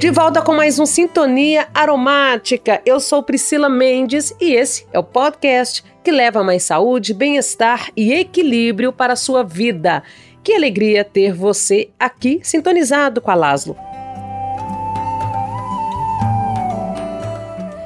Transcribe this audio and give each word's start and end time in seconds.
De 0.00 0.10
volta 0.10 0.40
com 0.40 0.54
mais 0.54 0.78
um 0.78 0.86
Sintonia 0.86 1.68
Aromática. 1.74 2.80
Eu 2.86 2.98
sou 2.98 3.22
Priscila 3.22 3.68
Mendes 3.68 4.34
e 4.40 4.54
esse 4.54 4.86
é 4.94 4.98
o 4.98 5.04
podcast 5.04 5.84
que 6.02 6.10
leva 6.10 6.42
mais 6.42 6.62
saúde, 6.62 7.12
bem-estar 7.12 7.90
e 7.94 8.14
equilíbrio 8.14 8.94
para 8.94 9.12
a 9.12 9.16
sua 9.16 9.44
vida. 9.44 10.02
Que 10.42 10.54
alegria 10.54 11.04
ter 11.04 11.34
você 11.34 11.90
aqui 11.98 12.40
sintonizado 12.42 13.20
com 13.20 13.30
a 13.30 13.34
Laszlo. 13.34 13.76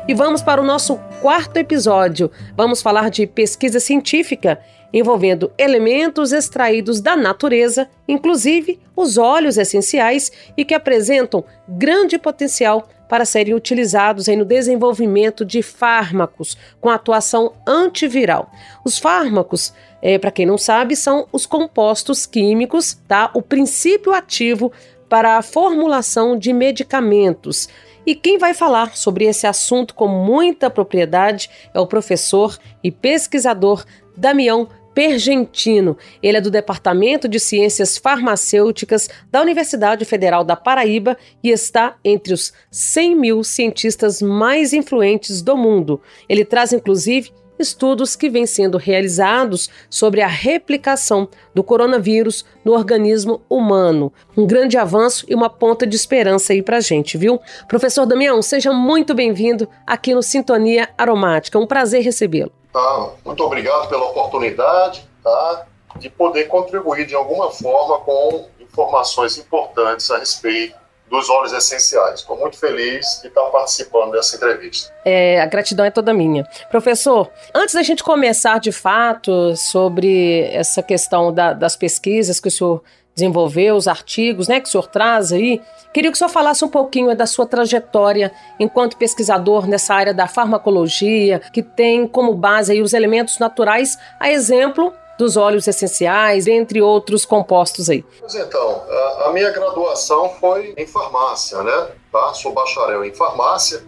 E 0.06 0.14
vamos 0.14 0.40
para 0.40 0.60
o 0.60 0.64
nosso 0.64 0.96
quarto 1.20 1.56
episódio. 1.56 2.30
Vamos 2.56 2.80
falar 2.80 3.10
de 3.10 3.26
pesquisa 3.26 3.80
científica 3.80 4.60
envolvendo 4.94 5.50
elementos 5.58 6.32
extraídos 6.32 7.00
da 7.00 7.16
natureza, 7.16 7.90
inclusive 8.06 8.78
os 8.94 9.18
óleos 9.18 9.58
essenciais, 9.58 10.30
e 10.56 10.64
que 10.64 10.72
apresentam 10.72 11.44
grande 11.68 12.16
potencial 12.16 12.88
para 13.08 13.24
serem 13.24 13.54
utilizados 13.54 14.28
no 14.28 14.44
desenvolvimento 14.44 15.44
de 15.44 15.62
fármacos 15.62 16.56
com 16.80 16.88
atuação 16.88 17.52
antiviral. 17.66 18.50
Os 18.84 18.96
fármacos, 18.96 19.74
é, 20.00 20.16
para 20.16 20.30
quem 20.30 20.46
não 20.46 20.56
sabe, 20.56 20.94
são 20.94 21.26
os 21.32 21.44
compostos 21.44 22.24
químicos, 22.24 22.96
tá? 23.08 23.30
O 23.34 23.42
princípio 23.42 24.12
ativo 24.12 24.72
para 25.08 25.36
a 25.36 25.42
formulação 25.42 26.38
de 26.38 26.52
medicamentos. 26.52 27.68
E 28.06 28.14
quem 28.14 28.38
vai 28.38 28.54
falar 28.54 28.96
sobre 28.96 29.24
esse 29.24 29.46
assunto 29.46 29.94
com 29.94 30.06
muita 30.06 30.70
propriedade 30.70 31.50
é 31.72 31.80
o 31.80 31.86
professor 31.86 32.58
e 32.82 32.90
pesquisador 32.90 33.84
Damião 34.16 34.68
Pergentino. 34.94 35.96
Ele 36.22 36.38
é 36.38 36.40
do 36.40 36.50
Departamento 36.50 37.28
de 37.28 37.40
Ciências 37.40 37.98
Farmacêuticas 37.98 39.10
da 39.30 39.42
Universidade 39.42 40.04
Federal 40.04 40.44
da 40.44 40.54
Paraíba 40.54 41.16
e 41.42 41.50
está 41.50 41.96
entre 42.04 42.32
os 42.32 42.52
100 42.70 43.16
mil 43.16 43.42
cientistas 43.42 44.22
mais 44.22 44.72
influentes 44.72 45.42
do 45.42 45.56
mundo. 45.56 46.00
Ele 46.28 46.44
traz, 46.44 46.72
inclusive, 46.72 47.32
estudos 47.58 48.16
que 48.16 48.28
vêm 48.28 48.46
sendo 48.46 48.78
realizados 48.78 49.68
sobre 49.88 50.20
a 50.20 50.26
replicação 50.26 51.28
do 51.54 51.62
coronavírus 51.62 52.44
no 52.64 52.72
organismo 52.72 53.42
humano. 53.48 54.12
Um 54.36 54.46
grande 54.46 54.76
avanço 54.76 55.24
e 55.28 55.34
uma 55.34 55.48
ponta 55.48 55.86
de 55.86 55.96
esperança 55.96 56.52
aí 56.52 56.62
pra 56.62 56.80
gente, 56.80 57.16
viu? 57.16 57.40
Professor 57.68 58.06
Damião, 58.06 58.40
seja 58.42 58.72
muito 58.72 59.14
bem-vindo 59.14 59.68
aqui 59.86 60.14
no 60.14 60.22
Sintonia 60.22 60.88
Aromática. 60.96 61.58
Um 61.58 61.66
prazer 61.66 62.02
recebê-lo. 62.02 62.52
Tá? 62.72 63.10
Muito 63.24 63.42
obrigado 63.44 63.88
pela 63.88 64.06
oportunidade 64.06 65.08
tá? 65.22 65.66
de 65.98 66.10
poder 66.10 66.44
contribuir 66.44 67.06
de 67.06 67.14
alguma 67.14 67.50
forma 67.50 67.98
com 68.00 68.48
informações 68.60 69.38
importantes 69.38 70.10
a 70.10 70.18
respeito 70.18 70.83
dos 71.08 71.28
óleos 71.28 71.52
essenciais. 71.52 72.20
Estou 72.20 72.36
muito 72.38 72.58
feliz 72.58 73.20
de 73.22 73.28
estar 73.28 73.42
participando 73.50 74.12
dessa 74.12 74.36
entrevista. 74.36 74.92
É, 75.04 75.40
a 75.40 75.46
gratidão 75.46 75.84
é 75.84 75.90
toda 75.90 76.12
minha. 76.12 76.44
Professor, 76.70 77.30
antes 77.54 77.74
da 77.74 77.82
gente 77.82 78.02
começar 78.02 78.58
de 78.58 78.72
fato 78.72 79.54
sobre 79.56 80.42
essa 80.52 80.82
questão 80.82 81.32
da, 81.32 81.52
das 81.52 81.76
pesquisas 81.76 82.40
que 82.40 82.48
o 82.48 82.50
senhor 82.50 82.82
desenvolveu, 83.14 83.76
os 83.76 83.86
artigos 83.86 84.48
né, 84.48 84.60
que 84.60 84.66
o 84.68 84.70
senhor 84.70 84.88
traz 84.88 85.32
aí, 85.32 85.60
queria 85.92 86.10
que 86.10 86.16
o 86.16 86.18
senhor 86.18 86.30
falasse 86.30 86.64
um 86.64 86.68
pouquinho 86.68 87.14
da 87.16 87.26
sua 87.26 87.46
trajetória 87.46 88.32
enquanto 88.58 88.96
pesquisador 88.96 89.68
nessa 89.68 89.94
área 89.94 90.12
da 90.12 90.26
farmacologia, 90.26 91.38
que 91.52 91.62
tem 91.62 92.08
como 92.08 92.34
base 92.34 92.72
aí 92.72 92.82
os 92.82 92.92
elementos 92.92 93.38
naturais, 93.38 93.96
a 94.18 94.30
exemplo 94.32 94.92
dos 95.18 95.36
óleos 95.36 95.66
essenciais, 95.68 96.46
entre 96.46 96.82
outros 96.82 97.24
compostos 97.24 97.88
aí. 97.88 98.04
Pois 98.20 98.34
então, 98.34 98.82
a, 99.24 99.30
minha 99.32 99.50
graduação 99.50 100.30
foi 100.40 100.74
em 100.76 100.86
farmácia, 100.86 101.62
né? 101.62 101.88
Tá? 102.10 102.34
Sou 102.34 102.52
bacharel 102.52 103.04
em 103.04 103.14
farmácia 103.14 103.82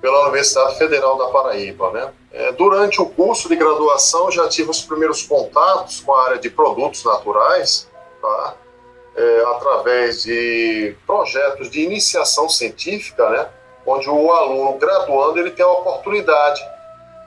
pela 0.00 0.22
Universidade 0.22 0.76
Federal 0.76 1.16
da 1.16 1.26
Paraíba, 1.26 1.90
né? 1.92 2.12
É, 2.32 2.52
durante 2.52 3.00
o 3.00 3.06
curso 3.06 3.48
de 3.48 3.56
graduação 3.56 4.30
já 4.30 4.48
tive 4.48 4.70
os 4.70 4.80
primeiros 4.80 5.22
contatos 5.22 6.00
com 6.00 6.14
a 6.14 6.24
área 6.24 6.38
de 6.38 6.48
produtos 6.48 7.04
naturais, 7.04 7.88
tá? 8.20 8.54
É, 9.14 9.44
através 9.54 10.22
de 10.22 10.96
projetos 11.06 11.70
de 11.70 11.82
iniciação 11.82 12.48
científica, 12.48 13.28
né? 13.28 13.48
Onde 13.86 14.08
o 14.08 14.32
aluno 14.32 14.78
graduando 14.78 15.38
ele 15.38 15.50
tem 15.50 15.64
a 15.64 15.68
oportunidade 15.68 16.62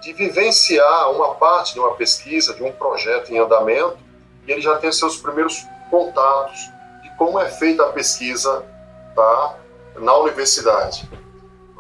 de 0.05 0.13
vivenciar 0.13 1.09
uma 1.09 1.33
parte 1.33 1.73
de 1.73 1.79
uma 1.79 1.95
pesquisa, 1.95 2.53
de 2.53 2.61
um 2.61 2.71
projeto 2.71 3.33
em 3.33 3.39
andamento, 3.39 3.97
e 4.47 4.51
ele 4.51 4.61
já 4.61 4.77
tem 4.77 4.91
seus 4.91 5.17
primeiros 5.17 5.65
contatos 5.89 6.59
de 7.01 7.09
como 7.17 7.39
é 7.39 7.49
feita 7.49 7.83
a 7.83 7.91
pesquisa 7.91 8.63
tá, 9.15 9.55
na 9.95 10.15
universidade. 10.17 11.09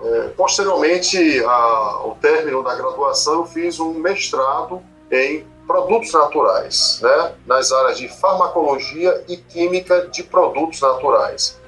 É, 0.03 0.29
posteriormente 0.29 1.43
ao 1.43 2.17
término 2.19 2.63
da 2.63 2.73
graduação, 2.73 3.35
eu 3.35 3.45
fiz 3.45 3.79
um 3.79 3.93
mestrado 3.93 4.81
em 5.11 5.45
produtos 5.67 6.11
naturais, 6.11 6.99
né, 7.03 7.31
nas 7.45 7.71
áreas 7.71 7.99
de 7.99 8.07
farmacologia 8.07 9.23
e 9.27 9.37
química 9.37 10.07
de 10.07 10.23
produtos 10.23 10.81
naturais. 10.81 11.61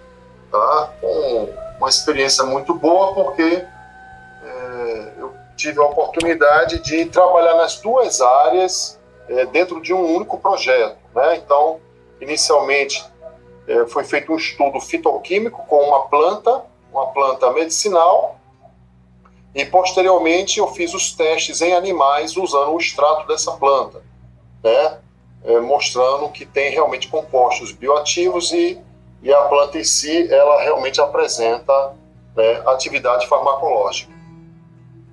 Tá? 0.51 0.91
Com 1.00 1.53
uma 1.78 1.90
experiência 1.90 2.44
muito 2.44 2.73
boa, 2.73 3.13
porque 3.13 3.63
tive 5.57 5.79
a 5.79 5.84
oportunidade 5.84 6.79
de 6.79 7.06
trabalhar 7.06 7.56
nas 7.56 7.81
duas 7.81 8.22
áreas 8.22 8.97
é, 9.28 9.45
dentro 9.47 9.81
de 9.81 9.94
um 9.94 10.16
único 10.16 10.38
projeto. 10.38 10.97
Né? 11.13 11.38
Então, 11.38 11.79
inicialmente 12.22 13.03
é, 13.67 13.85
foi 13.88 14.03
feito 14.03 14.31
um 14.31 14.38
estudo 14.38 14.79
fitoquímico 14.79 15.66
com 15.67 15.81
uma 15.81 16.07
planta, 16.07 16.63
uma 16.91 17.07
planta 17.07 17.51
medicinal, 17.51 18.40
e 19.53 19.66
posteriormente 19.66 20.59
eu 20.59 20.67
fiz 20.67 20.94
os 20.94 21.12
testes 21.13 21.62
em 21.62 21.73
animais 21.73 22.38
usando 22.38 22.73
o 22.73 22.78
extrato 22.78 23.28
dessa 23.28 23.51
planta, 23.53 24.03
né? 24.63 25.00
É, 25.44 25.59
mostrando 25.59 26.29
que 26.29 26.46
tem 26.46 26.72
realmente 26.72 27.07
compostos 27.07 27.72
bioativos 27.72 28.51
e, 28.51 28.79
e 29.23 29.34
a 29.34 29.41
planta 29.44 29.79
em 29.79 29.84
si 29.84 30.31
ela 30.31 30.62
realmente 30.62 31.00
apresenta 31.00 31.94
né, 32.35 32.62
atividade 32.67 33.28
farmacológica. 33.28 34.16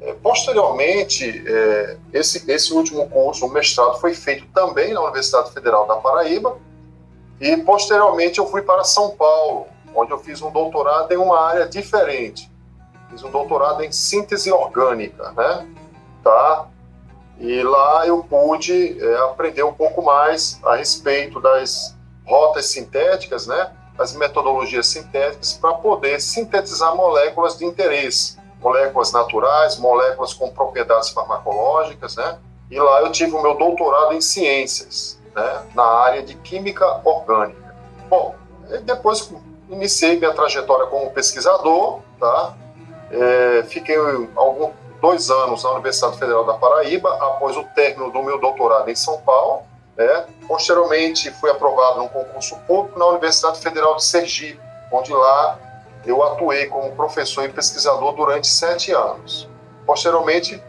É, 0.04 0.12
posteriormente, 0.12 1.44
é, 1.46 1.96
esse, 2.12 2.50
esse 2.50 2.72
último 2.74 3.08
curso, 3.08 3.46
o 3.46 3.48
mestrado, 3.48 3.98
foi 3.98 4.14
feito 4.14 4.46
também 4.54 4.92
na 4.92 5.00
Universidade 5.00 5.50
Federal 5.52 5.86
da 5.86 5.96
Paraíba, 5.96 6.58
e 7.40 7.56
posteriormente 7.58 8.38
eu 8.38 8.46
fui 8.46 8.60
para 8.60 8.84
São 8.84 9.10
Paulo, 9.10 9.66
onde 9.94 10.12
eu 10.12 10.18
fiz 10.18 10.42
um 10.42 10.50
doutorado 10.50 11.10
em 11.10 11.16
uma 11.16 11.40
área 11.40 11.66
diferente. 11.66 12.50
Fiz 13.10 13.22
um 13.22 13.30
doutorado 13.30 13.82
em 13.82 13.90
síntese 13.90 14.52
orgânica, 14.52 15.32
né? 15.32 15.66
Tá? 16.22 16.66
E 17.38 17.62
lá 17.62 18.06
eu 18.06 18.22
pude 18.24 19.02
é, 19.02 19.16
aprender 19.24 19.62
um 19.62 19.72
pouco 19.72 20.02
mais 20.02 20.60
a 20.64 20.76
respeito 20.76 21.40
das 21.40 21.96
rotas 22.26 22.66
sintéticas, 22.66 23.46
né? 23.46 23.72
As 23.98 24.12
metodologias 24.12 24.86
sintéticas 24.86 25.54
para 25.54 25.72
poder 25.74 26.20
sintetizar 26.20 26.94
moléculas 26.94 27.56
de 27.56 27.64
interesse 27.64 28.36
moléculas 28.64 29.12
naturais, 29.12 29.78
moléculas 29.78 30.32
com 30.32 30.48
propriedades 30.48 31.10
farmacológicas, 31.10 32.16
né? 32.16 32.38
E 32.70 32.80
lá 32.80 33.02
eu 33.02 33.12
tive 33.12 33.36
o 33.36 33.42
meu 33.42 33.54
doutorado 33.54 34.14
em 34.14 34.22
ciências, 34.22 35.20
né? 35.34 35.62
Na 35.74 35.84
área 35.84 36.22
de 36.22 36.34
química 36.36 37.00
orgânica. 37.04 37.74
Bom, 38.08 38.34
depois 38.84 39.30
iniciei 39.68 40.18
minha 40.18 40.32
trajetória 40.32 40.86
como 40.86 41.10
pesquisador, 41.10 42.00
tá? 42.18 42.54
É, 43.10 43.64
fiquei 43.64 43.96
algum, 44.34 44.72
dois 45.00 45.30
anos 45.30 45.62
na 45.62 45.72
Universidade 45.72 46.18
Federal 46.18 46.44
da 46.44 46.54
Paraíba, 46.54 47.14
após 47.20 47.56
o 47.58 47.64
término 47.74 48.10
do 48.10 48.22
meu 48.22 48.40
doutorado 48.40 48.90
em 48.90 48.96
São 48.96 49.20
Paulo. 49.20 49.62
Né? 49.94 50.26
Posteriormente, 50.48 51.30
fui 51.32 51.50
aprovado 51.50 51.98
num 51.98 52.08
concurso 52.08 52.56
público 52.66 52.98
na 52.98 53.06
Universidade 53.08 53.60
Federal 53.60 53.96
de 53.96 54.04
Sergipe, 54.04 54.60
onde 54.90 55.12
lá 55.12 55.58
eu 56.06 56.22
atuei 56.22 56.66
como 56.66 56.92
professor 56.92 57.44
e 57.44 57.48
pesquisador 57.48 58.12
durante 58.12 58.46
sete 58.46 58.92
anos. 58.92 59.48
Posteriormente, 59.86 60.62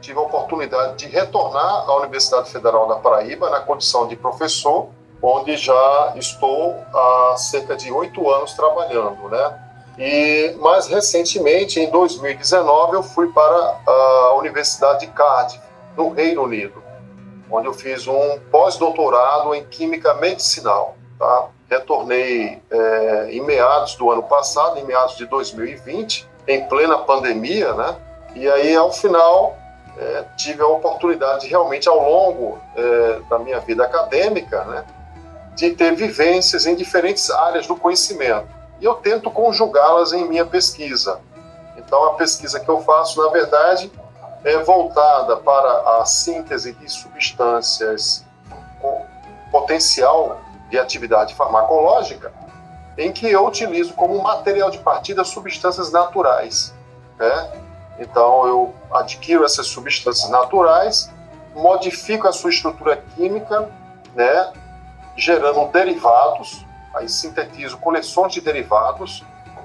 tive 0.00 0.18
a 0.18 0.22
oportunidade 0.22 0.96
de 0.96 1.06
retornar 1.06 1.88
à 1.88 1.96
Universidade 1.96 2.50
Federal 2.50 2.88
da 2.88 2.96
Paraíba 2.96 3.48
na 3.50 3.60
condição 3.60 4.06
de 4.06 4.16
professor, 4.16 4.88
onde 5.22 5.56
já 5.56 6.12
estou 6.16 6.76
há 6.92 7.34
cerca 7.36 7.76
de 7.76 7.90
oito 7.92 8.28
anos 8.28 8.54
trabalhando, 8.54 9.28
né? 9.28 9.58
E 9.98 10.56
mais 10.58 10.86
recentemente, 10.88 11.78
em 11.78 11.90
2019, 11.90 12.96
eu 12.96 13.02
fui 13.02 13.28
para 13.32 13.80
a 13.86 14.34
Universidade 14.34 15.06
de 15.06 15.12
Cardiff, 15.12 15.62
no 15.96 16.10
Reino 16.10 16.42
Unido, 16.42 16.82
onde 17.50 17.66
eu 17.66 17.74
fiz 17.74 18.06
um 18.08 18.38
pós-doutorado 18.50 19.54
em 19.54 19.64
Química 19.64 20.14
Medicinal, 20.14 20.96
tá? 21.22 21.48
retornei 21.70 22.60
é, 22.70 23.28
em 23.30 23.40
meados 23.40 23.94
do 23.94 24.10
ano 24.10 24.24
passado, 24.24 24.78
em 24.78 24.84
meados 24.84 25.16
de 25.16 25.24
2020, 25.26 26.28
em 26.48 26.68
plena 26.68 26.98
pandemia, 26.98 27.72
né? 27.74 27.96
E 28.34 28.48
aí, 28.48 28.74
ao 28.74 28.92
final, 28.92 29.56
é, 29.96 30.24
tive 30.36 30.62
a 30.62 30.66
oportunidade 30.66 31.42
de 31.42 31.48
realmente, 31.48 31.88
ao 31.88 31.98
longo 31.98 32.58
é, 32.76 33.20
da 33.30 33.38
minha 33.38 33.60
vida 33.60 33.84
acadêmica, 33.84 34.64
né? 34.64 34.84
De 35.54 35.70
ter 35.70 35.94
vivências 35.94 36.66
em 36.66 36.74
diferentes 36.74 37.30
áreas 37.30 37.66
do 37.66 37.76
conhecimento. 37.76 38.48
e 38.80 38.84
eu 38.84 38.94
tento 38.94 39.30
conjugá-las 39.30 40.12
em 40.12 40.28
minha 40.28 40.44
pesquisa. 40.44 41.20
Então, 41.76 42.04
a 42.04 42.14
pesquisa 42.14 42.58
que 42.58 42.68
eu 42.68 42.80
faço, 42.80 43.22
na 43.22 43.30
verdade, 43.30 43.92
é 44.44 44.58
voltada 44.58 45.36
para 45.36 46.00
a 46.00 46.04
síntese 46.04 46.72
de 46.72 46.88
substâncias 46.90 48.24
com 48.80 49.06
potencial 49.52 50.41
de 50.72 50.78
atividade 50.78 51.34
farmacológica, 51.34 52.32
em 52.96 53.12
que 53.12 53.30
eu 53.30 53.46
utilizo 53.46 53.92
como 53.92 54.20
material 54.22 54.70
de 54.70 54.78
partida 54.78 55.22
substâncias 55.22 55.92
naturais. 55.92 56.74
Né? 57.18 57.52
Então, 57.98 58.46
eu 58.46 58.74
adquiro 58.90 59.44
essas 59.44 59.66
substâncias 59.66 60.30
naturais, 60.30 61.10
modifico 61.54 62.26
a 62.26 62.32
sua 62.32 62.48
estrutura 62.48 62.96
química, 63.14 63.70
né? 64.14 64.50
gerando 65.14 65.70
derivados, 65.70 66.64
aí 66.94 67.06
sintetizo 67.06 67.76
coleções 67.76 68.32
de 68.32 68.40
derivados, 68.40 69.22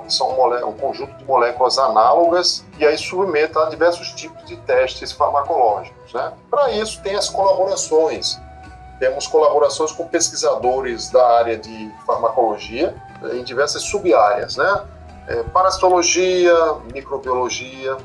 são 0.10 0.30
um 0.65 0.74
conjunto 0.74 1.18
de 1.18 1.25
moléculas 1.25 1.77
análogas, 1.77 2.65
e 2.77 2.86
aí 2.86 2.98
submeto 2.98 3.60
a 3.60 3.69
diversos 3.69 4.12
tipos 4.13 4.44
de 4.45 4.57
testes 4.57 5.12
farmacológicos. 5.13 6.13
Né? 6.13 6.33
Para 6.50 6.71
isso, 6.71 7.01
tem 7.01 7.15
as 7.15 7.30
colaborações. 7.30 8.39
Temos 8.99 9.27
colaborações 9.27 9.91
com 9.91 10.07
pesquisadores 10.07 11.09
da 11.09 11.38
área 11.38 11.57
de 11.57 11.91
farmacologia, 12.05 12.95
em 13.33 13.44
diversas 13.44 13.83
sub-áreas, 13.83 14.57
né? 14.57 14.85
É, 15.27 15.44
parasitologia, 15.44 16.53
microbiologia, 16.94 17.97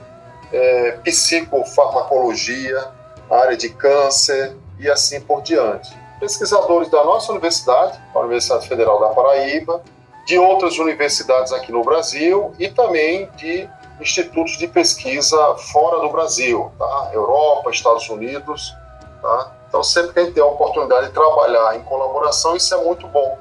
é, 0.52 0.92
psicofarmacologia, 1.04 2.90
área 3.30 3.56
de 3.56 3.68
câncer 3.70 4.56
e 4.78 4.90
assim 4.90 5.20
por 5.20 5.42
diante 5.42 6.02
pesquisadores 6.22 6.88
da 6.88 7.02
nossa 7.02 7.32
universidade, 7.32 8.00
a 8.14 8.20
Universidade 8.20 8.68
Federal 8.68 9.00
da 9.00 9.08
Paraíba, 9.08 9.82
de 10.24 10.38
outras 10.38 10.78
universidades 10.78 11.52
aqui 11.52 11.72
no 11.72 11.82
Brasil 11.82 12.52
e 12.60 12.68
também 12.68 13.28
de 13.34 13.68
institutos 14.00 14.56
de 14.56 14.68
pesquisa 14.68 15.56
fora 15.72 16.00
do 16.00 16.08
Brasil, 16.10 16.70
tá? 16.78 17.10
Europa, 17.12 17.72
Estados 17.72 18.08
Unidos, 18.08 18.72
tá? 19.20 19.52
Então, 19.72 19.82
sempre 19.82 20.12
que 20.12 20.18
a 20.18 20.24
gente 20.24 20.34
tem 20.34 20.42
a 20.42 20.46
oportunidade 20.46 21.06
de 21.06 21.14
trabalhar 21.14 21.74
em 21.76 21.82
colaboração, 21.84 22.54
isso 22.54 22.74
é 22.74 22.84
muito 22.84 23.08
bom, 23.08 23.38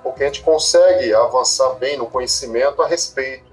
porque 0.00 0.22
a 0.22 0.26
gente 0.26 0.40
consegue 0.44 1.12
avançar 1.12 1.70
bem 1.70 1.96
no 1.96 2.06
conhecimento 2.06 2.80
a 2.80 2.86
respeito 2.86 3.44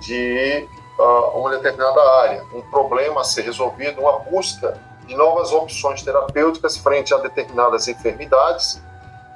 de 0.00 0.68
uh, 0.96 1.36
uma 1.36 1.50
determinada 1.50 2.00
área, 2.20 2.44
um 2.54 2.62
problema 2.70 3.22
a 3.22 3.24
ser 3.24 3.42
resolvido, 3.42 4.00
uma 4.00 4.20
busca 4.20 4.80
de 5.08 5.16
novas 5.16 5.50
opções 5.50 6.02
terapêuticas 6.02 6.76
frente 6.76 7.12
a 7.12 7.16
determinadas 7.16 7.88
enfermidades 7.88 8.80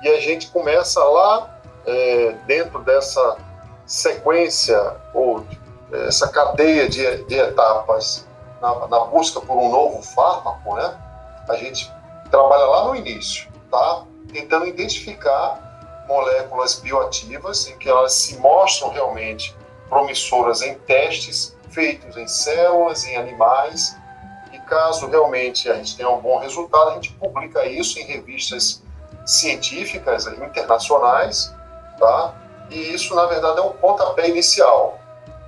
e 0.00 0.08
a 0.08 0.20
gente 0.20 0.52
começa 0.52 1.02
lá 1.02 1.58
é, 1.84 2.37
dentro 2.46 2.78
dessa 2.78 3.38
sequência 3.84 4.96
ou 5.12 5.44
é, 5.93 6.06
essa 6.06 6.28
cadeia 6.28 6.88
de, 6.88 7.25
de 7.25 7.34
etapas 7.34 8.25
na, 8.62 8.87
na, 8.87 9.00
busca 9.00 9.40
por 9.40 9.56
um 9.56 9.69
novo 9.69 10.00
fármaco, 10.00 10.76
né? 10.76 10.96
A 11.49 11.56
gente 11.56 11.93
trabalha 12.36 12.64
lá 12.64 12.84
no 12.88 12.96
início, 12.96 13.48
tá? 13.70 14.04
Tentando 14.32 14.66
identificar 14.66 16.04
moléculas 16.08 16.81
bioativas 16.81 17.69
em 17.69 17.78
que 17.78 17.88
elas 17.88 18.12
se 18.12 18.36
mostram 18.38 18.90
realmente 18.90 19.56
promissoras 19.88 20.62
em 20.62 20.75
testes 20.75 21.56
feitos 21.70 22.16
em 22.16 22.26
células, 22.26 23.04
em 23.04 23.16
animais 23.16 23.96
caso 24.64 25.06
realmente 25.08 25.70
a 25.70 25.75
gente 25.75 25.96
tenha 25.96 26.10
um 26.10 26.20
bom 26.20 26.38
resultado, 26.38 26.90
a 26.90 26.94
gente 26.94 27.12
publica 27.12 27.64
isso 27.66 27.98
em 27.98 28.04
revistas 28.04 28.82
científicas 29.25 30.26
internacionais, 30.26 31.54
tá? 31.98 32.34
E 32.70 32.94
isso, 32.94 33.14
na 33.14 33.26
verdade, 33.26 33.58
é 33.58 33.62
um 33.62 33.72
pontapé 33.72 34.28
inicial 34.28 34.98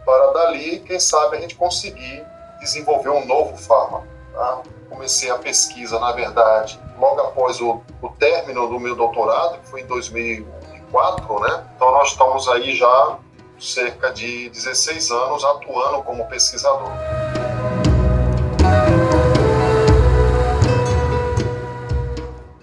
para 0.04 0.32
dali, 0.32 0.80
quem 0.80 1.00
sabe, 1.00 1.36
a 1.36 1.40
gente 1.40 1.56
conseguir 1.56 2.24
desenvolver 2.60 3.10
um 3.10 3.26
novo 3.26 3.56
fármaco, 3.56 4.06
tá? 4.32 4.62
Comecei 4.88 5.30
a 5.30 5.36
pesquisa, 5.36 5.98
na 5.98 6.12
verdade, 6.12 6.80
logo 6.98 7.20
após 7.20 7.60
o, 7.60 7.82
o 8.00 8.08
término 8.10 8.68
do 8.68 8.78
meu 8.78 8.94
doutorado, 8.94 9.60
que 9.60 9.68
foi 9.68 9.82
em 9.82 9.86
2004, 9.86 11.40
né? 11.40 11.66
Então 11.74 11.92
nós 11.92 12.08
estamos 12.08 12.48
aí 12.48 12.74
já 12.74 13.18
cerca 13.58 14.12
de 14.12 14.48
16 14.50 15.10
anos 15.10 15.44
atuando 15.44 16.02
como 16.02 16.26
pesquisador. 16.28 16.92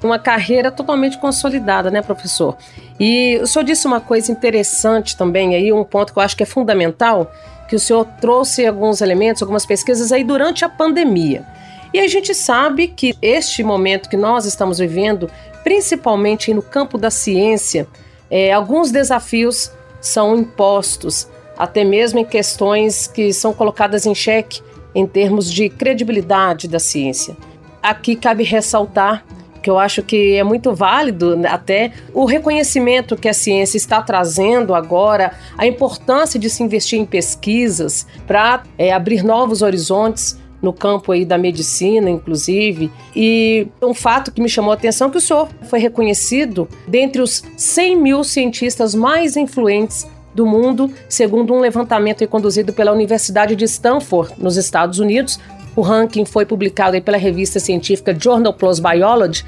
uma 0.05 0.19
carreira 0.19 0.69
totalmente 0.69 1.17
consolidada, 1.17 1.89
né, 1.89 2.01
professor? 2.01 2.57
E 2.99 3.39
o 3.41 3.47
senhor 3.47 3.63
disse 3.63 3.87
uma 3.87 4.01
coisa 4.01 4.31
interessante 4.31 5.15
também 5.15 5.55
aí, 5.55 5.71
um 5.71 5.83
ponto 5.83 6.13
que 6.13 6.19
eu 6.19 6.23
acho 6.23 6.35
que 6.35 6.43
é 6.43 6.45
fundamental, 6.45 7.31
que 7.67 7.75
o 7.75 7.79
senhor 7.79 8.05
trouxe 8.19 8.65
alguns 8.65 9.01
elementos, 9.01 9.41
algumas 9.41 9.65
pesquisas 9.65 10.11
aí 10.11 10.23
durante 10.23 10.65
a 10.65 10.69
pandemia. 10.69 11.45
E 11.93 11.99
a 11.99 12.07
gente 12.07 12.33
sabe 12.33 12.87
que 12.87 13.13
este 13.21 13.63
momento 13.63 14.09
que 14.09 14.17
nós 14.17 14.45
estamos 14.45 14.79
vivendo, 14.79 15.29
principalmente 15.63 16.51
no 16.51 16.63
campo 16.63 16.97
da 16.97 17.11
ciência, 17.11 17.87
é, 18.31 18.51
alguns 18.51 18.89
desafios 18.89 19.71
são 20.01 20.35
impostos, 20.35 21.27
até 21.55 21.83
mesmo 21.83 22.17
em 22.17 22.25
questões 22.25 23.05
que 23.05 23.31
são 23.31 23.53
colocadas 23.53 24.07
em 24.07 24.15
xeque 24.15 24.61
em 24.95 25.05
termos 25.05 25.51
de 25.51 25.69
credibilidade 25.69 26.67
da 26.67 26.79
ciência. 26.79 27.37
Aqui 27.81 28.15
cabe 28.15 28.43
ressaltar 28.43 29.23
que 29.61 29.69
eu 29.69 29.79
acho 29.79 30.03
que 30.03 30.35
é 30.35 30.43
muito 30.43 30.73
válido 30.73 31.39
até 31.47 31.93
o 32.13 32.25
reconhecimento 32.25 33.15
que 33.15 33.29
a 33.29 33.33
ciência 33.33 33.77
está 33.77 34.01
trazendo 34.01 34.75
agora, 34.75 35.31
a 35.57 35.65
importância 35.65 36.39
de 36.39 36.49
se 36.49 36.61
investir 36.63 36.99
em 36.99 37.05
pesquisas 37.05 38.05
para 38.27 38.63
é, 38.77 38.91
abrir 38.91 39.23
novos 39.23 39.61
horizontes 39.61 40.37
no 40.63 40.71
campo 40.71 41.11
aí 41.11 41.25
da 41.25 41.37
medicina, 41.37 42.09
inclusive. 42.09 42.89
E 43.13 43.67
um 43.81 43.93
fato 43.93 44.31
que 44.31 44.41
me 44.41 44.47
chamou 44.47 44.71
a 44.71 44.75
atenção 44.75 45.09
é 45.09 45.11
que 45.11 45.17
o 45.17 45.21
senhor 45.21 45.49
foi 45.69 45.77
reconhecido 45.77 46.67
dentre 46.87 47.21
os 47.21 47.43
100 47.57 47.95
mil 47.97 48.23
cientistas 48.23 48.95
mais 48.95 49.35
influentes 49.35 50.07
do 50.33 50.47
mundo, 50.47 50.91
segundo 51.07 51.53
um 51.53 51.59
levantamento 51.59 52.27
conduzido 52.27 52.73
pela 52.73 52.91
Universidade 52.91 53.55
de 53.55 53.65
Stanford, 53.65 54.33
nos 54.39 54.57
Estados 54.57 54.97
Unidos, 54.97 55.39
o 55.75 55.81
ranking 55.81 56.25
foi 56.25 56.45
publicado 56.45 56.99
pela 57.01 57.17
revista 57.17 57.59
científica 57.59 58.15
Journal 58.19 58.53
Plus 58.53 58.79
Biology 58.79 59.43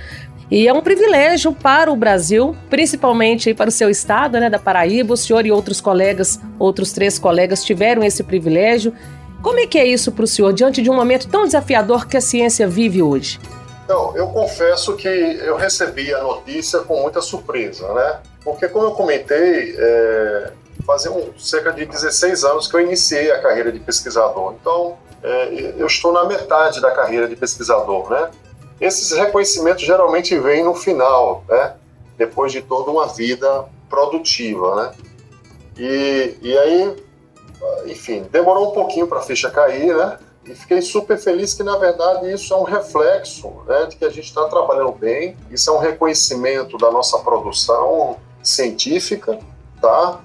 e 0.50 0.68
é 0.68 0.74
um 0.74 0.82
privilégio 0.82 1.52
para 1.52 1.92
o 1.92 1.95
Brasil, 1.95 2.56
principalmente 2.69 3.54
para 3.54 3.69
o 3.69 3.72
seu 3.72 3.90
estado, 3.90 4.40
né, 4.40 4.48
da 4.48 4.60
Paraíba. 4.60 5.14
O 5.14 5.18
senhor 5.18 5.44
e 5.45 5.52
outros 5.52 5.81
colegas, 5.81 6.40
outros 6.60 6.92
três 6.92 7.18
colegas, 7.18 7.64
tiveram 7.64 8.04
esse 8.04 8.24
privilégio. 8.24 8.94
Como 9.45 9.59
é 9.59 9.68
que 9.68 9.78
é 9.78 9.85
isso 9.85 10.11
para 10.11 10.23
o 10.23 10.28
senhor 10.28 10.52
diante 10.54 10.81
de 10.81 10.90
um 10.90 10.95
momento 10.95 11.30
tão 11.30 11.45
desafiador 11.45 12.07
que 12.07 12.18
a 12.18 12.21
ciência 12.21 12.68
vive 12.68 13.04
hoje? 13.04 13.40
Então, 13.83 14.11
eu 14.18 14.28
confesso 14.30 14.95
que 14.95 15.07
eu 15.07 15.56
recebi 15.56 16.11
a 16.11 16.23
notícia 16.23 16.80
com 16.80 16.99
muita 16.99 17.21
surpresa, 17.21 17.94
né? 17.94 18.21
Porque, 18.44 18.68
como 18.68 18.85
eu 18.85 18.92
comentei, 18.94 19.75
é, 19.78 20.52
fazia 20.83 21.11
cerca 21.37 21.71
de 21.71 21.85
16 21.85 22.44
anos 22.44 22.68
que 22.68 22.75
eu 22.75 22.81
iniciei 22.81 23.31
a 23.31 23.40
carreira 23.40 23.71
de 23.71 23.80
pesquisador. 23.80 24.56
Então, 24.59 24.97
é, 25.21 25.75
eu 25.78 25.85
estou 25.85 26.11
na 26.11 26.25
metade 26.25 26.81
da 26.81 26.90
carreira 26.90 27.28
de 27.28 27.35
pesquisador, 27.35 28.09
né? 28.09 28.31
Esses 28.81 29.11
reconhecimentos 29.11 29.83
geralmente 29.83 30.35
vêm 30.40 30.64
no 30.64 30.73
final, 30.73 31.44
né? 31.47 31.75
Depois 32.18 32.52
de 32.52 32.64
toda 32.64 32.90
uma 32.90 33.06
vida 33.09 33.66
produtiva, 33.92 34.75
né? 34.75 34.92
E, 35.78 36.35
e 36.42 36.57
aí, 36.57 37.05
enfim, 37.85 38.24
demorou 38.31 38.69
um 38.69 38.71
pouquinho 38.71 39.07
para 39.07 39.19
a 39.19 39.21
ficha 39.21 39.50
cair, 39.50 39.95
né? 39.95 40.18
E 40.45 40.54
fiquei 40.54 40.81
super 40.81 41.18
feliz 41.18 41.54
que, 41.54 41.64
na 41.64 41.78
verdade, 41.78 42.31
isso 42.31 42.54
é 42.54 42.57
um 42.57 42.64
reflexo 42.64 43.52
né, 43.66 43.88
de 43.88 43.95
que 43.95 44.06
a 44.06 44.09
gente 44.09 44.26
está 44.26 44.47
trabalhando 44.47 44.92
bem. 44.92 45.35
Isso 45.50 45.71
é 45.71 45.74
um 45.74 45.80
reconhecimento 45.80 46.78
da 46.78 46.92
nossa 46.92 47.18
produção 47.19 48.18
científica, 48.44 49.40
tá? 49.81 50.19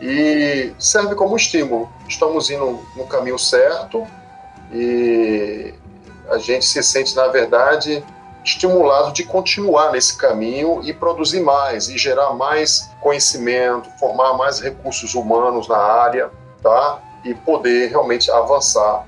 E 0.00 0.72
serve 0.80 1.14
como 1.14 1.36
estímulo. 1.36 1.88
Estamos 2.08 2.50
indo 2.50 2.80
no 2.96 3.06
caminho 3.06 3.38
certo, 3.38 4.04
e 4.72 5.74
a 6.28 6.38
gente 6.38 6.64
se 6.64 6.82
sente, 6.82 7.14
na 7.14 7.28
verdade, 7.28 8.02
estimulado 8.44 9.12
de 9.12 9.22
continuar 9.22 9.92
nesse 9.92 10.16
caminho 10.16 10.80
e 10.82 10.92
produzir 10.92 11.40
mais, 11.40 11.88
e 11.88 11.98
gerar 11.98 12.32
mais 12.32 12.90
conhecimento, 13.00 13.88
formar 13.98 14.34
mais 14.34 14.58
recursos 14.58 15.14
humanos 15.14 15.68
na 15.68 15.76
área, 15.76 16.30
tá? 16.62 17.00
E 17.24 17.34
poder 17.34 17.88
realmente 17.88 18.30
avançar 18.30 19.06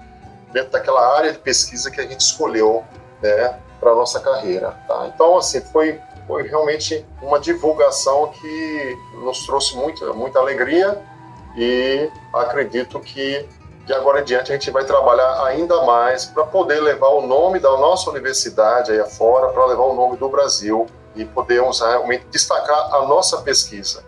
dentro 0.52 0.70
daquela 0.70 1.16
área 1.16 1.32
de 1.32 1.38
pesquisa 1.38 1.90
que 1.90 2.00
a 2.00 2.04
gente 2.04 2.20
escolheu, 2.20 2.84
né, 3.20 3.58
para 3.80 3.90
a 3.90 3.94
nossa 3.94 4.20
carreira, 4.20 4.70
tá? 4.86 5.10
Então, 5.12 5.36
assim, 5.36 5.60
foi, 5.60 6.00
foi 6.26 6.44
realmente 6.44 7.04
uma 7.20 7.40
divulgação 7.40 8.28
que 8.28 8.98
nos 9.22 9.44
trouxe 9.44 9.76
muita, 9.76 10.12
muita 10.12 10.38
alegria 10.38 11.02
e 11.56 12.08
acredito 12.32 13.00
que 13.00 13.48
de 13.84 13.92
agora 13.92 14.20
em 14.20 14.24
diante 14.24 14.50
a 14.50 14.54
gente 14.54 14.70
vai 14.70 14.84
trabalhar 14.84 15.44
ainda 15.44 15.82
mais 15.82 16.24
para 16.24 16.44
poder 16.44 16.80
levar 16.80 17.08
o 17.08 17.26
nome 17.26 17.58
da 17.58 17.70
nossa 17.76 18.08
universidade 18.08 18.92
aí 18.92 19.00
afora, 19.00 19.48
para 19.52 19.66
levar 19.66 19.84
o 19.84 19.94
nome 19.94 20.16
do 20.16 20.28
Brasil 20.28 20.86
e 21.14 21.24
podermos 21.24 21.80
realmente 21.80 22.24
destacar 22.30 22.94
a 22.94 23.06
nossa 23.06 23.42
pesquisa, 23.42 24.02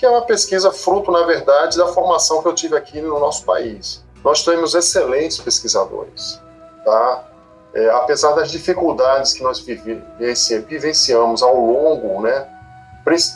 que 0.00 0.06
é 0.06 0.08
uma 0.08 0.22
pesquisa 0.22 0.72
fruto, 0.72 1.12
na 1.12 1.24
verdade, 1.24 1.76
da 1.76 1.86
formação 1.88 2.40
que 2.40 2.48
eu 2.48 2.54
tive 2.54 2.74
aqui 2.74 3.02
no 3.02 3.20
nosso 3.20 3.44
país. 3.44 4.02
Nós 4.24 4.42
temos 4.42 4.74
excelentes 4.74 5.38
pesquisadores, 5.38 6.40
tá? 6.82 7.28
É, 7.74 7.90
apesar 7.90 8.32
das 8.32 8.50
dificuldades 8.50 9.34
que 9.34 9.42
nós 9.42 9.60
vivenciamos 9.60 11.42
ao 11.42 11.54
longo, 11.54 12.22
né, 12.22 12.48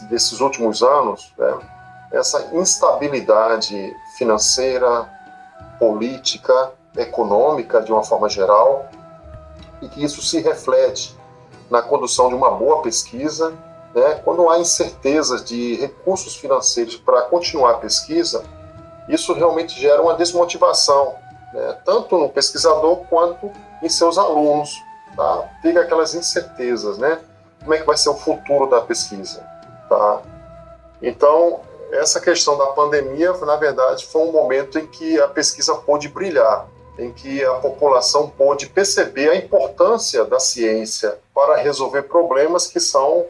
desses 0.08 0.40
últimos 0.40 0.82
anos, 0.82 1.34
né, 1.36 1.54
essa 2.10 2.48
instabilidade 2.54 3.94
financeira, 4.16 5.06
política, 5.78 6.72
econômica, 6.96 7.82
de 7.82 7.92
uma 7.92 8.02
forma 8.02 8.26
geral, 8.30 8.88
e 9.82 9.88
que 9.88 10.02
isso 10.02 10.22
se 10.22 10.40
reflete 10.40 11.14
na 11.70 11.82
condução 11.82 12.30
de 12.30 12.34
uma 12.34 12.50
boa 12.52 12.80
pesquisa. 12.80 13.52
Né? 13.94 14.20
Quando 14.24 14.48
há 14.48 14.58
incertezas 14.58 15.44
de 15.44 15.76
recursos 15.76 16.34
financeiros 16.36 16.96
para 16.96 17.22
continuar 17.22 17.72
a 17.72 17.78
pesquisa, 17.78 18.44
isso 19.08 19.32
realmente 19.32 19.78
gera 19.80 20.02
uma 20.02 20.14
desmotivação, 20.14 21.14
né? 21.52 21.78
tanto 21.84 22.18
no 22.18 22.28
pesquisador 22.28 23.04
quanto 23.08 23.50
em 23.82 23.88
seus 23.88 24.18
alunos. 24.18 24.74
Tá? 25.16 25.48
Fica 25.62 25.82
aquelas 25.82 26.14
incertezas, 26.14 26.98
né? 26.98 27.20
Como 27.60 27.72
é 27.72 27.78
que 27.78 27.86
vai 27.86 27.96
ser 27.96 28.08
o 28.08 28.16
futuro 28.16 28.68
da 28.68 28.80
pesquisa? 28.80 29.46
Tá? 29.88 30.22
Então, 31.00 31.60
essa 31.92 32.20
questão 32.20 32.58
da 32.58 32.66
pandemia, 32.68 33.32
na 33.32 33.54
verdade, 33.54 34.04
foi 34.06 34.22
um 34.22 34.32
momento 34.32 34.76
em 34.78 34.86
que 34.86 35.20
a 35.20 35.28
pesquisa 35.28 35.74
pôde 35.76 36.08
brilhar 36.08 36.66
em 36.98 37.12
que 37.12 37.44
a 37.44 37.54
população 37.54 38.28
pôde 38.30 38.68
perceber 38.68 39.30
a 39.30 39.36
importância 39.36 40.24
da 40.24 40.38
ciência 40.38 41.18
para 41.34 41.56
resolver 41.56 42.02
problemas 42.02 42.66
que 42.66 42.78
são 42.78 43.26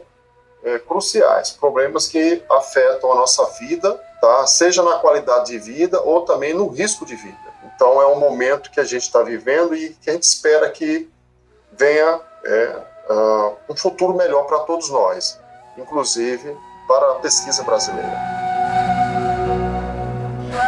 é, 0.65 0.79
cruciais, 0.79 1.51
problemas 1.51 2.07
que 2.07 2.41
afetam 2.49 3.11
a 3.11 3.15
nossa 3.15 3.45
vida, 3.59 3.93
tá? 4.19 4.47
seja 4.47 4.81
na 4.81 4.95
qualidade 4.95 5.51
de 5.51 5.59
vida 5.59 6.01
ou 6.01 6.21
também 6.21 6.53
no 6.53 6.67
risco 6.67 7.05
de 7.05 7.15
vida. 7.15 7.37
Então 7.75 8.01
é 8.01 8.07
um 8.07 8.19
momento 8.19 8.71
que 8.71 8.79
a 8.79 8.83
gente 8.83 9.03
está 9.03 9.21
vivendo 9.21 9.75
e 9.75 9.89
que 10.01 10.09
a 10.09 10.13
gente 10.13 10.23
espera 10.23 10.69
que 10.69 11.07
venha 11.77 12.19
é, 12.43 12.77
uh, 13.09 13.53
um 13.69 13.75
futuro 13.75 14.15
melhor 14.15 14.43
para 14.47 14.59
todos 14.59 14.89
nós, 14.89 15.39
inclusive 15.77 16.57
para 16.87 17.11
a 17.11 17.15
pesquisa 17.15 17.63
brasileira. 17.63 18.17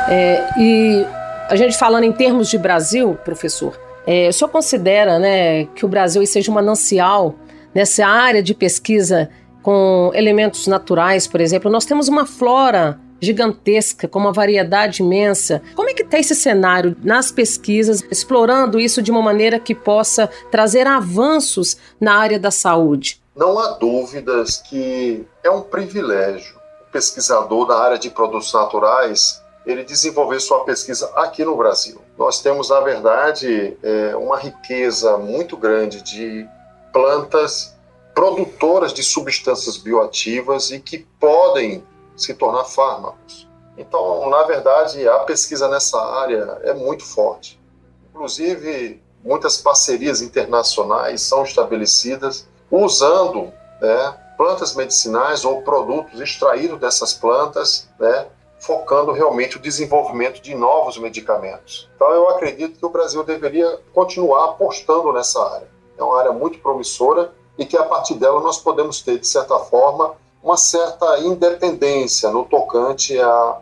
É, 0.10 0.48
e 0.60 1.06
a 1.50 1.56
gente 1.56 1.78
falando 1.78 2.04
em 2.04 2.12
termos 2.12 2.50
de 2.50 2.58
Brasil, 2.58 3.18
professor, 3.24 3.80
é, 4.06 4.28
o 4.30 4.34
senhor 4.34 4.50
considera 4.50 5.18
né, 5.18 5.66
que 5.66 5.86
o 5.86 5.90
Brasil 5.90 6.26
seja 6.26 6.52
um 6.52 6.54
manancial 6.54 7.36
nessa 7.74 8.06
área 8.06 8.44
de 8.44 8.54
pesquisa 8.54 9.30
com 9.68 10.12
elementos 10.14 10.66
naturais, 10.66 11.28
por 11.28 11.42
exemplo? 11.42 11.70
Nós 11.70 11.84
temos 11.84 12.08
uma 12.08 12.26
flora 12.26 12.98
gigantesca, 13.20 14.08
com 14.08 14.18
uma 14.18 14.32
variedade 14.32 15.04
imensa. 15.04 15.62
Como 15.76 15.90
é 15.90 15.94
que 15.94 16.04
está 16.04 16.18
esse 16.18 16.34
cenário 16.34 16.96
nas 17.04 17.34
pesquisas, 17.34 18.02
explorando 18.10 18.80
isso 18.80 19.02
de 19.02 19.12
uma 19.12 19.22
maneira 19.22 19.60
que 19.60 19.76
possa 19.76 20.30
trazer 20.50 20.88
avanços 20.88 21.76
na 22.00 22.16
área 22.16 22.40
da 22.40 22.50
saúde? 22.50 23.22
Não 23.36 23.60
há 23.60 23.72
dúvidas 23.72 24.56
que 24.56 25.28
é 25.44 25.50
um 25.50 25.64
privilégio 25.64 26.56
o 26.88 26.90
pesquisador 26.90 27.68
da 27.68 27.78
área 27.78 28.00
de 28.00 28.10
produtos 28.10 28.54
naturais 28.54 29.44
ele 29.66 29.84
desenvolver 29.84 30.40
sua 30.40 30.64
pesquisa 30.64 31.12
aqui 31.14 31.44
no 31.44 31.58
Brasil. 31.58 32.00
Nós 32.18 32.42
temos, 32.42 32.70
na 32.70 32.80
verdade, 32.80 33.78
é, 33.84 34.16
uma 34.16 34.38
riqueza 34.38 35.18
muito 35.18 35.58
grande 35.58 36.02
de 36.02 36.48
plantas 36.94 37.77
produtoras 38.18 38.96
de 38.96 39.04
substâncias 39.04 39.78
bioativas 39.78 40.72
e 40.72 40.80
que 40.80 41.06
podem 41.20 41.84
se 42.16 42.34
tornar 42.34 42.64
fármacos. 42.64 43.48
Então, 43.78 44.28
na 44.28 44.42
verdade, 44.42 45.08
a 45.08 45.20
pesquisa 45.20 45.68
nessa 45.68 46.02
área 46.04 46.60
é 46.64 46.74
muito 46.74 47.06
forte. 47.06 47.62
Inclusive, 48.10 49.00
muitas 49.24 49.58
parcerias 49.58 50.20
internacionais 50.20 51.22
são 51.22 51.44
estabelecidas 51.44 52.48
usando 52.72 53.54
né, 53.80 54.18
plantas 54.36 54.74
medicinais 54.74 55.46
ou 55.46 55.62
produtos 55.62 56.20
extraídos 56.20 56.80
dessas 56.80 57.14
plantas 57.14 57.88
né, 58.00 58.26
focando 58.60 59.12
realmente 59.12 59.58
o 59.58 59.62
desenvolvimento 59.62 60.42
de 60.42 60.56
novos 60.56 60.98
medicamentos. 60.98 61.88
Então, 61.96 62.10
eu 62.10 62.30
acredito 62.30 62.80
que 62.80 62.86
o 62.88 62.90
Brasil 62.90 63.24
deveria 63.24 63.80
continuar 63.94 64.46
apostando 64.46 65.14
nessa 65.14 65.40
área. 65.54 65.68
É 65.96 66.04
uma 66.04 66.20
área 66.20 66.32
muito 66.32 66.58
promissora 66.58 67.32
e 67.58 67.66
que 67.66 67.78
a 67.78 67.84
partir 67.84 68.16
dela 68.16 68.40
nós 68.40 68.58
podemos 68.58 69.02
ter, 69.02 69.20
de 69.20 69.28
certa 69.28 69.58
forma, 69.60 70.16
uma 70.44 70.58
certa 70.58 71.20
independência 71.20 72.30
no 72.30 72.46
tocante 72.46 73.20
a 73.20 73.62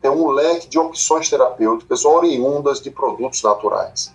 ter 0.00 0.10
um 0.10 0.28
leque 0.28 0.68
de 0.68 0.78
opções 0.78 1.28
terapêuticas 1.28 2.04
oriundas 2.04 2.80
de 2.80 2.90
produtos 2.90 3.42
naturais. 3.42 4.12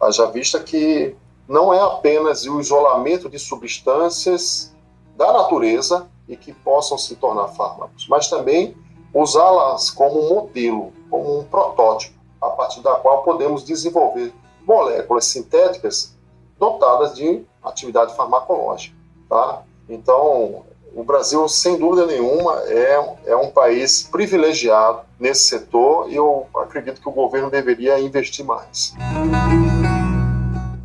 Haja 0.00 0.26
vista 0.26 0.60
que 0.60 1.16
não 1.48 1.72
é 1.72 1.80
apenas 1.80 2.44
o 2.44 2.60
isolamento 2.60 3.28
de 3.28 3.38
substâncias 3.38 4.72
da 5.16 5.32
natureza 5.32 6.08
e 6.28 6.36
que 6.36 6.52
possam 6.52 6.96
se 6.96 7.16
tornar 7.16 7.48
fármacos, 7.48 8.06
mas 8.08 8.28
também 8.28 8.76
usá-las 9.12 9.90
como 9.90 10.28
modelo, 10.28 10.92
como 11.10 11.40
um 11.40 11.44
protótipo, 11.44 12.14
a 12.40 12.50
partir 12.50 12.80
da 12.80 12.94
qual 12.96 13.22
podemos 13.22 13.64
desenvolver 13.64 14.32
moléculas 14.64 15.24
sintéticas 15.24 16.14
dotadas 16.58 17.14
de 17.14 17.44
atividade 17.68 18.14
farmacológica. 18.16 18.96
Tá? 19.28 19.62
Então, 19.88 20.64
o 20.94 21.04
Brasil, 21.04 21.46
sem 21.48 21.78
dúvida 21.78 22.06
nenhuma, 22.06 22.60
é, 22.66 23.16
é 23.26 23.36
um 23.36 23.50
país 23.50 24.02
privilegiado 24.02 25.00
nesse 25.18 25.44
setor 25.44 26.10
e 26.10 26.16
eu 26.16 26.46
acredito 26.56 27.00
que 27.00 27.08
o 27.08 27.12
governo 27.12 27.50
deveria 27.50 27.98
investir 28.00 28.44
mais. 28.44 28.94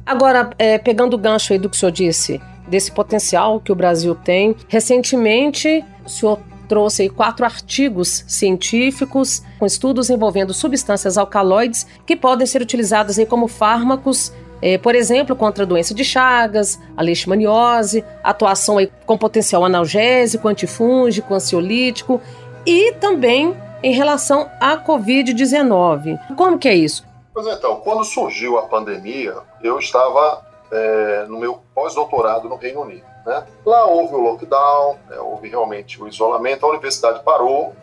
Agora, 0.05 0.51
é, 0.59 0.77
pegando 0.77 1.15
o 1.15 1.17
gancho 1.17 1.53
aí 1.53 1.59
do 1.59 1.69
que 1.69 1.75
o 1.75 1.79
senhor 1.79 1.91
disse, 1.91 2.41
desse 2.67 2.91
potencial 2.91 3.59
que 3.59 3.71
o 3.71 3.75
Brasil 3.75 4.15
tem, 4.15 4.55
recentemente 4.67 5.83
o 6.05 6.09
senhor 6.09 6.39
trouxe 6.67 7.09
quatro 7.09 7.45
artigos 7.45 8.23
científicos 8.27 9.43
com 9.59 9.65
estudos 9.65 10.09
envolvendo 10.09 10.53
substâncias 10.53 11.17
alcaloides 11.17 11.85
que 12.05 12.15
podem 12.15 12.47
ser 12.47 12.61
utilizadas 12.61 13.19
aí 13.19 13.25
como 13.25 13.47
fármacos 13.47 14.31
é, 14.63 14.77
por 14.77 14.95
exemplo, 14.95 15.35
contra 15.35 15.65
a 15.65 15.67
doença 15.67 15.93
de 15.93 16.05
Chagas, 16.05 16.79
a 16.95 17.01
leishmaniose, 17.01 18.01
atuação 18.23 18.77
com 19.05 19.17
potencial 19.17 19.65
analgésico, 19.65 20.47
antifúngico, 20.47 21.33
ansiolítico 21.33 22.21
e 22.65 22.93
também 22.93 23.53
em 23.83 23.91
relação 23.91 24.49
à 24.61 24.77
Covid-19. 24.77 26.17
Como 26.37 26.57
que 26.57 26.69
é 26.69 26.75
isso? 26.75 27.05
Pois 27.33 27.45
então, 27.45 27.81
quando 27.81 28.05
surgiu 28.05 28.57
a 28.57 28.61
pandemia, 28.61 29.35
eu 29.61 29.77
estava 29.79 30.45
é, 30.71 31.25
no 31.27 31.39
meu 31.39 31.59
pós-doutorado 31.75 32.47
no 32.47 32.55
Reino 32.55 32.83
Unido. 32.83 33.03
Né? 33.25 33.43
Lá 33.65 33.85
houve 33.85 34.15
o 34.15 34.19
lockdown, 34.19 34.97
né, 35.09 35.19
houve 35.19 35.49
realmente 35.49 36.01
o 36.01 36.07
isolamento, 36.07 36.65
a 36.65 36.69
universidade 36.69 37.21
parou, 37.21 37.75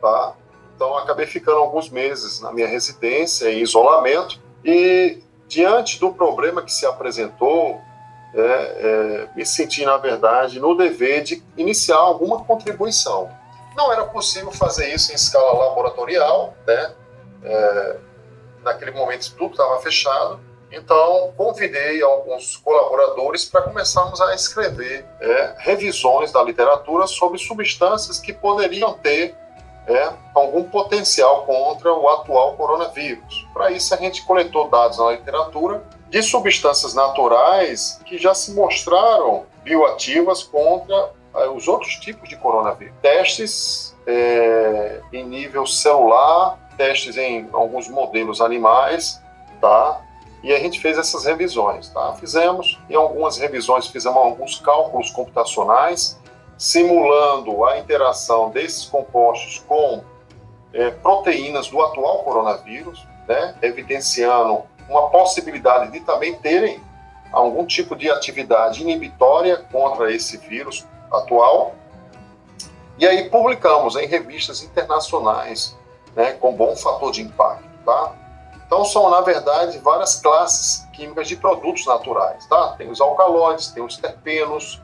tá? 0.00 0.32
Então 0.74 0.96
acabei 0.96 1.26
ficando 1.26 1.58
alguns 1.58 1.90
meses 1.90 2.40
na 2.40 2.50
minha 2.52 2.66
residência 2.66 3.52
em 3.52 3.60
isolamento 3.60 4.40
e 4.64 5.21
diante 5.52 6.00
do 6.00 6.12
problema 6.12 6.62
que 6.62 6.72
se 6.72 6.86
apresentou, 6.86 7.78
é, 8.34 8.40
é, 8.40 9.28
me 9.36 9.44
senti 9.44 9.84
na 9.84 9.98
verdade 9.98 10.58
no 10.58 10.74
dever 10.74 11.22
de 11.22 11.42
iniciar 11.56 11.98
alguma 11.98 12.42
contribuição. 12.42 13.30
Não 13.76 13.92
era 13.92 14.04
possível 14.06 14.50
fazer 14.50 14.94
isso 14.94 15.12
em 15.12 15.14
escala 15.14 15.52
laboratorial, 15.68 16.54
né? 16.66 16.94
É, 17.44 17.96
naquele 18.62 18.92
momento 18.92 19.34
tudo 19.36 19.52
estava 19.52 19.80
fechado 19.80 20.40
então, 20.72 21.34
convidei 21.36 22.02
alguns 22.02 22.56
colaboradores 22.56 23.44
para 23.44 23.62
começarmos 23.62 24.20
a 24.22 24.34
escrever 24.34 25.04
é, 25.20 25.54
revisões 25.58 26.32
da 26.32 26.42
literatura 26.42 27.06
sobre 27.06 27.38
substâncias 27.38 28.18
que 28.18 28.32
poderiam 28.32 28.94
ter 28.94 29.36
é, 29.86 30.12
algum 30.34 30.64
potencial 30.64 31.44
contra 31.44 31.92
o 31.92 32.08
atual 32.08 32.54
coronavírus. 32.54 33.46
Para 33.52 33.70
isso, 33.70 33.94
a 33.94 33.96
gente 33.96 34.24
coletou 34.24 34.68
dados 34.68 34.98
na 34.98 35.12
literatura 35.12 35.82
de 36.08 36.22
substâncias 36.22 36.94
naturais 36.94 38.00
que 38.04 38.18
já 38.18 38.34
se 38.34 38.52
mostraram 38.52 39.44
bioativas 39.64 40.42
contra 40.42 41.10
é, 41.34 41.48
os 41.48 41.66
outros 41.66 41.96
tipos 41.96 42.28
de 42.28 42.36
coronavírus. 42.36 42.94
Testes 43.00 43.96
é, 44.06 45.00
em 45.12 45.24
nível 45.24 45.66
celular, 45.66 46.58
testes 46.76 47.16
em 47.16 47.48
alguns 47.52 47.88
modelos 47.88 48.40
animais, 48.40 49.20
tá? 49.60 50.00
e 50.42 50.52
a 50.52 50.58
gente 50.58 50.80
fez 50.80 50.98
essas 50.98 51.24
revisões. 51.24 51.88
Tá? 51.88 52.14
Fizemos, 52.14 52.78
em 52.90 52.94
algumas 52.94 53.38
revisões, 53.38 53.86
fizemos 53.86 54.18
alguns 54.18 54.58
cálculos 54.58 55.10
computacionais, 55.10 56.20
simulando 56.62 57.64
a 57.64 57.76
interação 57.80 58.48
desses 58.50 58.84
compostos 58.84 59.58
com 59.66 60.04
é, 60.72 60.92
proteínas 60.92 61.66
do 61.66 61.82
atual 61.82 62.22
coronavírus, 62.22 63.04
né? 63.26 63.56
evidenciando 63.60 64.62
uma 64.88 65.10
possibilidade 65.10 65.90
de 65.90 65.98
também 65.98 66.36
terem 66.36 66.80
algum 67.32 67.66
tipo 67.66 67.96
de 67.96 68.08
atividade 68.08 68.80
inibitória 68.80 69.56
contra 69.72 70.12
esse 70.12 70.36
vírus 70.36 70.86
atual. 71.10 71.74
E 72.96 73.08
aí 73.08 73.28
publicamos 73.28 73.96
em 73.96 74.06
revistas 74.06 74.62
internacionais, 74.62 75.76
né, 76.14 76.34
com 76.34 76.54
bom 76.54 76.76
fator 76.76 77.10
de 77.10 77.22
impacto, 77.22 77.68
tá? 77.84 78.12
Então 78.64 78.84
são, 78.84 79.10
na 79.10 79.20
verdade, 79.20 79.78
várias 79.78 80.20
classes 80.20 80.86
químicas 80.92 81.26
de 81.26 81.34
produtos 81.34 81.84
naturais, 81.86 82.46
tá? 82.46 82.76
Tem 82.78 82.88
os 82.88 83.00
alcaloides, 83.00 83.68
tem 83.68 83.82
os 83.82 83.96
terpenos, 83.96 84.80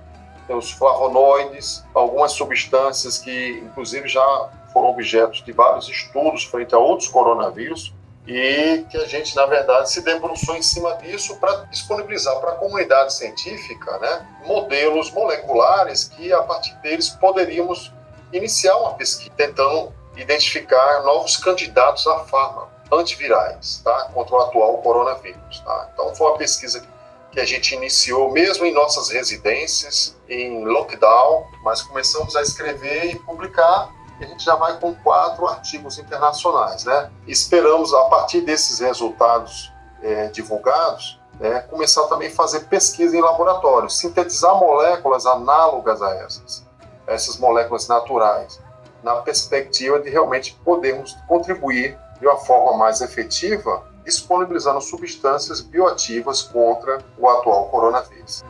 os 0.55 0.71
flavonoides, 0.71 1.85
algumas 1.95 2.33
substâncias 2.33 3.19
que, 3.19 3.63
inclusive, 3.65 4.09
já 4.09 4.51
foram 4.73 4.91
objetos 4.91 5.43
de 5.43 5.53
vários 5.53 5.89
estudos 5.89 6.45
frente 6.45 6.75
a 6.75 6.79
outros 6.79 7.09
coronavírus, 7.09 7.93
e 8.29 8.85
que 8.91 8.97
a 8.99 9.07
gente, 9.07 9.35
na 9.35 9.47
verdade, 9.47 9.91
se 9.91 10.03
debruçou 10.03 10.55
em 10.55 10.61
cima 10.61 10.95
disso 10.97 11.37
para 11.37 11.65
disponibilizar 11.71 12.39
para 12.41 12.53
a 12.53 12.55
comunidade 12.57 13.15
científica 13.15 13.99
né, 13.99 14.27
modelos 14.45 15.11
moleculares 15.11 16.05
que, 16.05 16.31
a 16.31 16.43
partir 16.43 16.75
deles, 16.83 17.09
poderíamos 17.09 17.91
iniciar 18.31 18.77
uma 18.77 18.93
pesquisa 18.95 19.31
tentando 19.35 19.95
identificar 20.15 21.03
novos 21.05 21.39
candidatos 21.39 22.07
a 22.07 22.19
fármaco 22.25 22.69
antivirais 22.93 23.81
tá, 23.83 24.11
contra 24.13 24.35
o 24.35 24.41
atual 24.41 24.79
coronavírus. 24.79 25.61
Tá? 25.61 25.89
Então, 25.95 26.15
foi 26.15 26.27
uma 26.29 26.37
pesquisa 26.37 26.81
que 26.81 26.98
a 27.37 27.45
gente 27.45 27.75
iniciou 27.75 28.31
mesmo 28.31 28.65
em 28.65 28.73
nossas 28.73 29.11
residências, 29.11 30.17
em 30.29 30.65
lockdown, 30.65 31.47
mas 31.63 31.83
começamos 31.83 32.35
a 32.37 32.43
escrever 32.43 33.13
e 33.13 33.17
publicar 33.17 33.91
a 34.21 34.27
gente 34.27 34.45
já 34.45 34.57
vai 34.57 34.79
com 34.79 34.95
quatro 34.97 35.47
artigos 35.47 35.99
internacionais. 35.99 36.85
Né? 36.85 37.11
Esperamos, 37.27 37.95
a 37.95 38.05
partir 38.05 38.41
desses 38.41 38.81
resultados 38.81 39.73
é, 40.03 40.29
divulgados, 40.29 41.21
é, 41.41 41.61
começar 41.61 42.03
também 42.09 42.29
a 42.29 42.33
fazer 42.33 42.61
pesquisa 42.65 43.17
em 43.17 43.21
laboratório, 43.21 43.89
sintetizar 43.89 44.57
moléculas 44.57 45.25
análogas 45.25 46.03
a 46.03 46.15
essas, 46.17 46.67
essas 47.07 47.39
moléculas 47.39 47.87
naturais, 47.87 48.61
na 49.03 49.17
perspectiva 49.17 50.01
de 50.01 50.11
realmente 50.11 50.59
podermos 50.65 51.17
contribuir 51.29 51.97
de 52.19 52.27
uma 52.27 52.37
forma 52.39 52.77
mais 52.77 53.01
efetiva, 53.01 53.87
disponibilizando 54.09 54.81
substâncias 54.81 55.61
bioativas 55.61 56.43
contra 56.43 56.99
o 57.19 57.29
atual 57.29 57.69
coronavírus. 57.69 58.43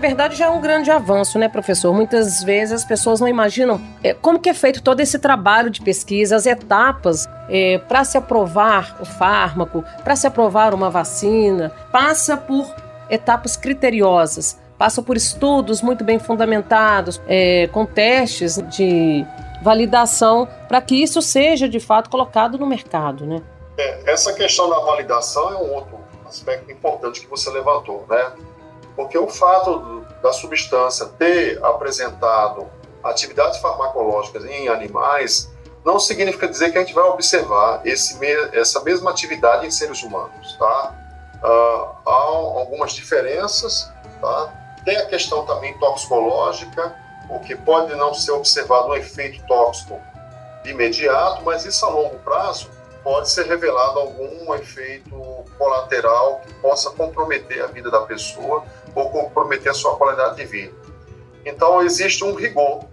verdade, 0.00 0.34
já 0.34 0.46
é 0.46 0.48
um 0.48 0.60
grande 0.60 0.90
avanço, 0.90 1.38
né, 1.38 1.48
professor? 1.48 1.92
Muitas 1.92 2.42
vezes 2.42 2.72
as 2.72 2.84
pessoas 2.84 3.20
não 3.20 3.28
imaginam 3.28 3.80
é, 4.02 4.14
como 4.14 4.40
que 4.40 4.48
é 4.48 4.54
feito 4.54 4.82
todo 4.82 5.00
esse 5.00 5.18
trabalho 5.18 5.70
de 5.70 5.80
pesquisa, 5.82 6.34
as 6.34 6.46
etapas 6.46 7.28
é, 7.48 7.78
para 7.78 8.02
se 8.02 8.16
aprovar 8.16 8.96
o 9.00 9.04
fármaco, 9.04 9.84
para 10.02 10.16
se 10.16 10.26
aprovar 10.26 10.74
uma 10.74 10.90
vacina, 10.90 11.70
passa 11.92 12.36
por 12.36 12.74
etapas 13.08 13.56
criteriosas, 13.56 14.58
passa 14.78 15.02
por 15.02 15.16
estudos 15.16 15.82
muito 15.82 16.02
bem 16.02 16.18
fundamentados, 16.18 17.20
é, 17.28 17.68
com 17.68 17.84
testes 17.84 18.56
de 18.68 19.24
validação, 19.62 20.48
para 20.68 20.80
que 20.80 21.00
isso 21.00 21.20
seja 21.20 21.68
de 21.68 21.80
fato 21.80 22.10
colocado 22.10 22.58
no 22.58 22.66
mercado, 22.66 23.26
né? 23.26 23.42
É, 23.76 24.12
essa 24.12 24.32
questão 24.32 24.68
da 24.68 24.78
validação 24.80 25.52
é 25.52 25.56
um 25.56 25.74
outro 25.74 26.00
aspecto 26.26 26.70
importante 26.70 27.20
que 27.20 27.26
você 27.26 27.50
levantou, 27.50 28.04
né? 28.08 28.32
Porque 28.96 29.16
o 29.16 29.28
fato 29.28 30.04
da 30.22 30.32
substância 30.32 31.06
ter 31.06 31.62
apresentado 31.64 32.66
atividades 33.02 33.58
farmacológicas 33.58 34.44
em 34.44 34.68
animais 34.68 35.50
não 35.84 35.98
significa 35.98 36.46
dizer 36.46 36.72
que 36.72 36.78
a 36.78 36.82
gente 36.82 36.92
vai 36.92 37.04
observar 37.04 37.80
esse, 37.86 38.18
essa 38.52 38.82
mesma 38.82 39.10
atividade 39.10 39.66
em 39.66 39.70
seres 39.70 40.02
humanos, 40.02 40.56
tá? 40.58 40.94
Uh, 41.42 42.08
há 42.08 42.12
algumas 42.12 42.92
diferenças, 42.92 43.90
tá? 44.20 44.52
Tem 44.84 44.96
a 44.98 45.06
questão 45.06 45.46
também 45.46 45.76
toxicológica, 45.78 46.94
o 47.30 47.38
que 47.40 47.56
pode 47.56 47.94
não 47.94 48.12
ser 48.12 48.32
observado 48.32 48.88
um 48.88 48.94
efeito 48.94 49.40
tóxico 49.46 50.00
de 50.62 50.70
imediato, 50.70 51.42
mas 51.44 51.64
isso 51.64 51.86
a 51.86 51.88
longo 51.88 52.18
prazo 52.18 52.68
pode 53.02 53.30
ser 53.30 53.46
revelado 53.46 53.98
algum 53.98 54.54
efeito 54.54 55.10
colateral 55.56 56.40
que 56.46 56.52
possa 56.54 56.90
comprometer 56.90 57.62
a 57.62 57.66
vida 57.66 57.90
da 57.90 58.00
pessoa 58.02 58.64
ou 58.94 59.10
comprometer 59.10 59.70
a 59.70 59.74
sua 59.74 59.96
qualidade 59.96 60.36
de 60.36 60.44
vida. 60.44 60.74
Então, 61.44 61.80
existe 61.82 62.22
um 62.22 62.34
rigor 62.34 62.84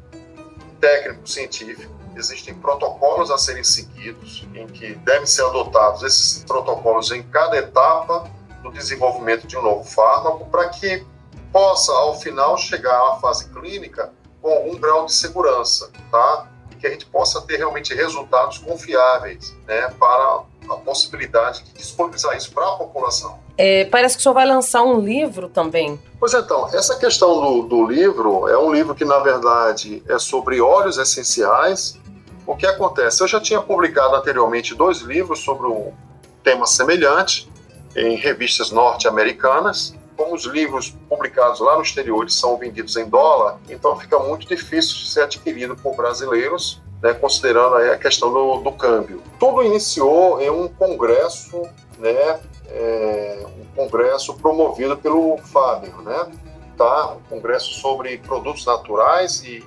técnico 0.79 1.27
científico, 1.27 1.93
existem 2.15 2.53
protocolos 2.53 3.29
a 3.29 3.37
serem 3.37 3.63
seguidos, 3.63 4.47
em 4.53 4.65
que 4.67 4.95
devem 4.95 5.25
ser 5.25 5.43
adotados 5.43 6.03
esses 6.03 6.43
protocolos 6.45 7.11
em 7.11 7.21
cada 7.23 7.57
etapa 7.57 8.29
do 8.61 8.71
desenvolvimento 8.71 9.45
de 9.45 9.57
um 9.57 9.61
novo 9.61 9.83
fármaco, 9.83 10.45
para 10.45 10.69
que 10.69 11.05
possa, 11.51 11.91
ao 11.91 12.19
final, 12.19 12.57
chegar 12.57 12.97
à 13.11 13.15
fase 13.15 13.49
clínica 13.49 14.13
com 14.47 14.53
algum 14.53 14.77
grau 14.77 15.05
de 15.05 15.13
segurança, 15.13 15.91
tá? 16.09 16.47
que 16.79 16.87
a 16.87 16.91
gente 16.91 17.05
possa 17.07 17.41
ter 17.41 17.57
realmente 17.57 17.93
resultados 17.93 18.59
confiáveis 18.59 19.53
né, 19.67 19.93
para 19.99 20.43
a 20.69 20.75
possibilidade 20.77 21.63
de 21.63 21.73
disponibilizar 21.73 22.37
isso 22.37 22.51
para 22.51 22.65
a 22.65 22.75
população. 22.77 23.39
É, 23.57 23.85
parece 23.85 24.15
que 24.15 24.19
o 24.21 24.23
senhor 24.23 24.35
vai 24.35 24.45
lançar 24.45 24.83
um 24.83 24.99
livro 24.99 25.49
também. 25.49 25.99
Pois 26.19 26.33
então, 26.33 26.67
essa 26.67 26.95
questão 26.95 27.41
do, 27.41 27.63
do 27.63 27.85
livro 27.87 28.47
é 28.47 28.57
um 28.57 28.71
livro 28.71 28.93
que, 28.93 29.03
na 29.03 29.19
verdade, 29.19 30.03
é 30.07 30.19
sobre 30.19 30.61
óleos 30.61 30.97
essenciais. 30.97 31.99
O 32.45 32.55
que 32.55 32.67
acontece? 32.67 33.21
Eu 33.21 33.27
já 33.27 33.41
tinha 33.41 33.61
publicado 33.61 34.15
anteriormente 34.15 34.75
dois 34.75 34.99
livros 34.99 35.39
sobre 35.39 35.67
um 35.67 35.91
tema 36.43 36.67
semelhante 36.67 37.49
em 37.95 38.15
revistas 38.15 38.71
norte-americanas. 38.71 39.95
Como 40.17 40.33
os 40.35 40.45
livros 40.45 40.89
publicados 41.07 41.59
lá 41.59 41.75
no 41.75 41.83
exterior 41.83 42.29
são 42.29 42.57
vendidos 42.57 42.97
em 42.97 43.07
dólar, 43.07 43.59
então 43.69 43.97
fica 43.97 44.19
muito 44.19 44.47
difícil 44.47 44.97
de 44.97 45.09
ser 45.11 45.21
adquirido 45.21 45.75
por 45.75 45.95
brasileiros 45.95 46.81
né, 47.01 47.13
considerando 47.13 47.75
a 47.75 47.97
questão 47.97 48.31
do, 48.31 48.57
do, 48.57 48.71
câmbio. 48.71 49.21
Tudo 49.39 49.63
iniciou 49.63 50.41
em 50.41 50.49
um 50.49 50.67
congresso, 50.67 51.61
né, 51.99 52.39
é, 52.67 53.45
um 53.59 53.65
congresso 53.75 54.33
promovido 54.35 54.97
pelo 54.97 55.37
Fábio, 55.37 55.93
né, 56.01 56.27
tá? 56.77 57.13
um 57.13 57.21
congresso 57.29 57.73
sobre 57.79 58.17
produtos 58.17 58.65
naturais 58.65 59.43
e, 59.43 59.63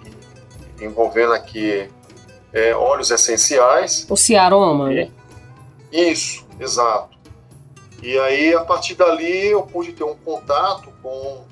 e 0.80 0.84
envolvendo 0.84 1.32
aqui 1.32 1.88
é, 2.52 2.74
óleos 2.74 3.10
essenciais. 3.10 4.06
O 4.08 4.16
Ciaroma, 4.16 4.90
né? 4.90 5.10
Isso, 5.92 6.46
exato. 6.58 7.09
E 8.02 8.18
aí, 8.18 8.54
a 8.54 8.64
partir 8.64 8.94
dali, 8.94 9.48
eu 9.48 9.62
pude 9.62 9.92
ter 9.92 10.04
um 10.04 10.16
contato 10.16 10.92
com 11.02 11.44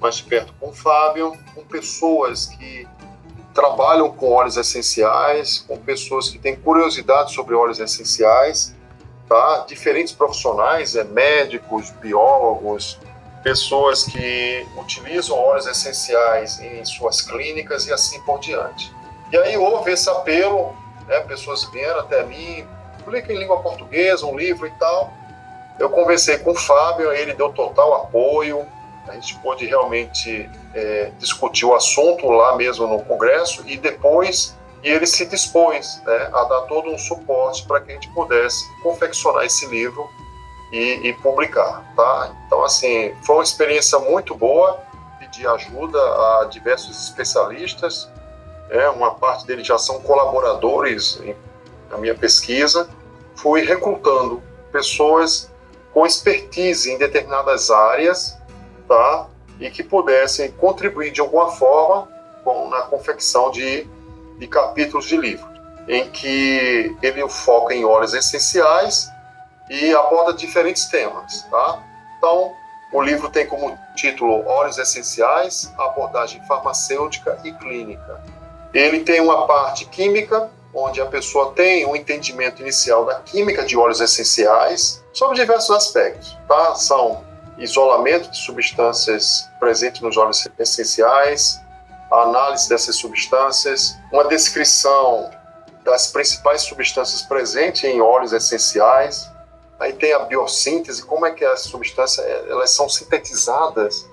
mais 0.00 0.20
perto 0.20 0.52
com 0.60 0.68
o 0.68 0.72
Fábio, 0.72 1.36
com 1.54 1.64
pessoas 1.64 2.46
que 2.46 2.86
trabalham 3.54 4.10
com 4.12 4.30
óleos 4.30 4.56
essenciais, 4.56 5.64
com 5.66 5.76
pessoas 5.78 6.30
que 6.30 6.38
têm 6.38 6.54
curiosidade 6.54 7.32
sobre 7.32 7.54
óleos 7.54 7.80
essenciais, 7.80 8.74
tá? 9.28 9.64
Diferentes 9.66 10.12
profissionais, 10.12 10.94
é, 10.94 11.02
médicos, 11.02 11.90
biólogos, 11.90 12.98
pessoas 13.42 14.04
que 14.04 14.66
utilizam 14.76 15.36
óleos 15.36 15.66
essenciais 15.66 16.60
em 16.60 16.84
suas 16.84 17.22
clínicas 17.22 17.86
e 17.86 17.92
assim 17.92 18.20
por 18.22 18.38
diante. 18.38 18.92
E 19.32 19.36
aí 19.36 19.56
houve 19.56 19.90
esse 19.90 20.08
apelo, 20.08 20.76
né? 21.08 21.18
Pessoas 21.20 21.64
vieram 21.64 22.00
até 22.00 22.24
mim, 22.24 22.64
publica 23.04 23.32
em 23.32 23.38
língua 23.38 23.60
portuguesa, 23.60 24.24
um 24.26 24.36
livro 24.36 24.66
e 24.66 24.70
tal. 24.72 25.12
Eu 25.78 25.90
conversei 25.90 26.38
com 26.38 26.50
o 26.50 26.54
Fábio, 26.54 27.12
ele 27.12 27.34
deu 27.34 27.52
total 27.52 27.94
apoio, 27.94 28.66
a 29.06 29.14
gente 29.14 29.38
pôde 29.38 29.64
realmente 29.66 30.48
é, 30.74 31.12
discutir 31.18 31.64
o 31.64 31.74
assunto 31.74 32.28
lá 32.28 32.56
mesmo 32.56 32.86
no 32.86 33.02
Congresso 33.04 33.62
e 33.66 33.76
depois 33.76 34.56
e 34.82 34.88
ele 34.88 35.06
se 35.06 35.26
dispôs 35.26 36.00
né, 36.06 36.30
a 36.32 36.44
dar 36.44 36.60
todo 36.62 36.88
um 36.90 36.98
suporte 36.98 37.66
para 37.66 37.80
que 37.80 37.90
a 37.90 37.94
gente 37.94 38.08
pudesse 38.10 38.64
confeccionar 38.82 39.44
esse 39.44 39.66
livro 39.66 40.08
e, 40.72 41.08
e, 41.08 41.12
publicar, 41.14 41.82
tá? 41.96 42.32
Então, 42.46 42.62
assim, 42.62 43.14
foi 43.24 43.36
uma 43.36 43.42
experiência 43.42 43.98
muito 43.98 44.34
boa, 44.34 44.80
pedi 45.18 45.46
ajuda 45.46 45.98
a 45.98 46.48
diversos 46.50 47.08
especialistas, 47.08 48.08
é, 48.70 48.88
uma 48.90 49.14
parte 49.14 49.46
deles 49.46 49.66
já 49.66 49.78
são 49.78 50.00
colaboradores 50.00 51.18
em, 51.22 51.34
na 51.90 51.96
minha 51.96 52.14
pesquisa, 52.14 52.88
fui 53.34 53.62
recrutando 53.64 54.42
pessoas 54.70 55.50
com 55.98 56.06
expertise 56.06 56.92
em 56.92 56.96
determinadas 56.96 57.72
áreas 57.72 58.38
tá? 58.86 59.26
e 59.58 59.68
que 59.68 59.82
pudessem 59.82 60.48
contribuir 60.52 61.10
de 61.10 61.20
alguma 61.20 61.50
forma 61.50 62.08
com, 62.44 62.70
na 62.70 62.82
confecção 62.82 63.50
de, 63.50 63.84
de 64.38 64.46
capítulos 64.46 65.06
de 65.06 65.16
livro, 65.16 65.48
em 65.88 66.08
que 66.08 66.96
ele 67.02 67.28
foca 67.28 67.74
em 67.74 67.84
óleos 67.84 68.14
essenciais 68.14 69.10
e 69.68 69.92
aborda 69.92 70.34
diferentes 70.34 70.84
temas. 70.84 71.42
Tá? 71.50 71.82
Então, 72.16 72.52
o 72.92 73.02
livro 73.02 73.28
tem 73.28 73.44
como 73.44 73.76
título 73.96 74.46
Óleos 74.46 74.78
Essenciais, 74.78 75.74
abordagem 75.76 76.40
farmacêutica 76.46 77.40
e 77.42 77.52
clínica. 77.54 78.22
Ele 78.72 79.00
tem 79.00 79.20
uma 79.20 79.48
parte 79.48 79.84
química, 79.86 80.48
onde 80.72 81.00
a 81.00 81.06
pessoa 81.06 81.52
tem 81.54 81.84
um 81.84 81.96
entendimento 81.96 82.62
inicial 82.62 83.04
da 83.04 83.16
química 83.16 83.64
de 83.64 83.76
óleos 83.76 84.00
essenciais 84.00 85.02
sobre 85.18 85.36
diversos 85.36 85.70
aspectos. 85.70 86.38
Tá? 86.46 86.76
São 86.76 87.24
isolamento 87.58 88.30
de 88.30 88.38
substâncias 88.38 89.50
presentes 89.58 90.00
nos 90.00 90.16
óleos 90.16 90.48
essenciais, 90.56 91.60
a 92.08 92.22
análise 92.22 92.68
dessas 92.68 92.94
substâncias, 92.96 93.98
uma 94.12 94.24
descrição 94.28 95.28
das 95.84 96.06
principais 96.06 96.62
substâncias 96.62 97.22
presentes 97.22 97.82
em 97.82 98.00
óleos 98.00 98.32
essenciais. 98.32 99.28
Aí 99.80 99.92
tem 99.92 100.12
a 100.12 100.20
biossíntese, 100.20 101.04
como 101.04 101.26
é 101.26 101.32
que 101.32 101.44
as 101.44 101.62
substâncias 101.62 102.24
elas 102.48 102.70
são 102.70 102.88
sintetizadas 102.88 104.06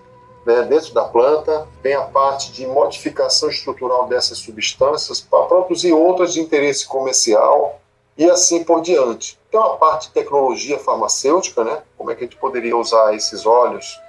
né, 0.45 0.63
dentro 0.63 0.91
da 0.93 1.03
planta. 1.03 1.67
Tem 1.83 1.93
a 1.93 2.01
parte 2.01 2.51
de 2.51 2.65
modificação 2.65 3.49
estrutural 3.49 4.07
dessas 4.07 4.39
substâncias 4.39 5.21
para 5.21 5.45
produzir 5.45 5.93
outras 5.93 6.33
de 6.33 6.41
interesse 6.41 6.85
comercial 6.87 7.79
e 8.17 8.29
assim 8.29 8.63
por 8.63 8.81
diante. 8.81 9.39
Tem 9.51 9.59
uma 9.59 9.77
parte 9.77 10.07
de 10.07 10.13
tecnologia 10.13 10.79
farmacêutica, 10.79 11.63
né? 11.63 11.83
Como 11.97 12.11
é 12.11 12.15
que 12.15 12.23
a 12.23 12.27
gente 12.27 12.37
poderia 12.37 12.75
usar 12.75 13.13
esses 13.13 13.45
óleos 13.45 13.99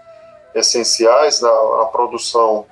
essenciais 0.54 1.40
na, 1.40 1.50
na 1.50 1.84
produção 1.86 2.66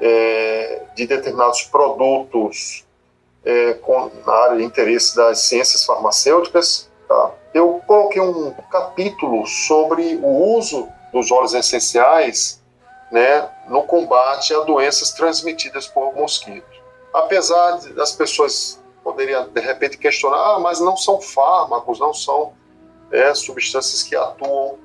é, 0.00 0.82
de 0.94 1.06
determinados 1.06 1.62
produtos 1.62 2.84
é, 3.44 3.74
com, 3.74 4.10
na 4.26 4.32
área 4.32 4.56
de 4.56 4.64
interesse 4.64 5.16
das 5.16 5.40
ciências 5.40 5.84
farmacêuticas. 5.84 6.88
Tá? 7.08 7.30
Eu 7.52 7.80
coloquei 7.86 8.20
um 8.20 8.52
capítulo 8.70 9.46
sobre 9.46 10.16
o 10.22 10.56
uso 10.56 10.88
dos 11.12 11.30
óleos 11.30 11.54
essenciais 11.54 12.62
né, 13.10 13.48
no 13.68 13.82
combate 13.84 14.54
a 14.54 14.60
doenças 14.60 15.12
transmitidas 15.12 15.86
por 15.86 16.14
mosquitos. 16.14 16.82
Apesar 17.12 17.78
das 17.94 18.12
pessoas 18.12 18.82
poderia 19.14 19.42
de 19.42 19.60
repente 19.60 19.96
questionar, 19.96 20.56
ah, 20.56 20.58
mas 20.58 20.80
não 20.80 20.96
são 20.96 21.20
fármacos, 21.20 22.00
não 22.00 22.12
são 22.12 22.52
é, 23.12 23.32
substâncias 23.32 24.02
que 24.02 24.16
atuam 24.16 24.76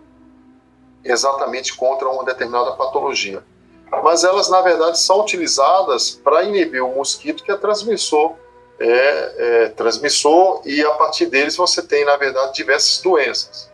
exatamente 1.04 1.76
contra 1.76 2.08
uma 2.08 2.24
determinada 2.24 2.74
patologia. 2.74 3.44
Mas 4.04 4.24
elas, 4.24 4.50
na 4.50 4.62
verdade, 4.62 5.00
são 5.00 5.22
utilizadas 5.22 6.12
para 6.12 6.44
inibir 6.44 6.86
o 6.86 6.94
mosquito 6.94 7.44
que 7.44 7.52
é 7.52 7.58
transmissor, 7.58 8.36
é, 8.80 8.86
é, 8.88 9.70
transmissor, 9.70 10.62
e 10.64 10.86
a 10.86 10.92
partir 10.92 11.26
deles 11.26 11.58
você 11.58 11.82
tem, 11.82 12.06
na 12.06 12.16
verdade, 12.16 12.54
diversas 12.54 13.02
doenças. 13.02 13.70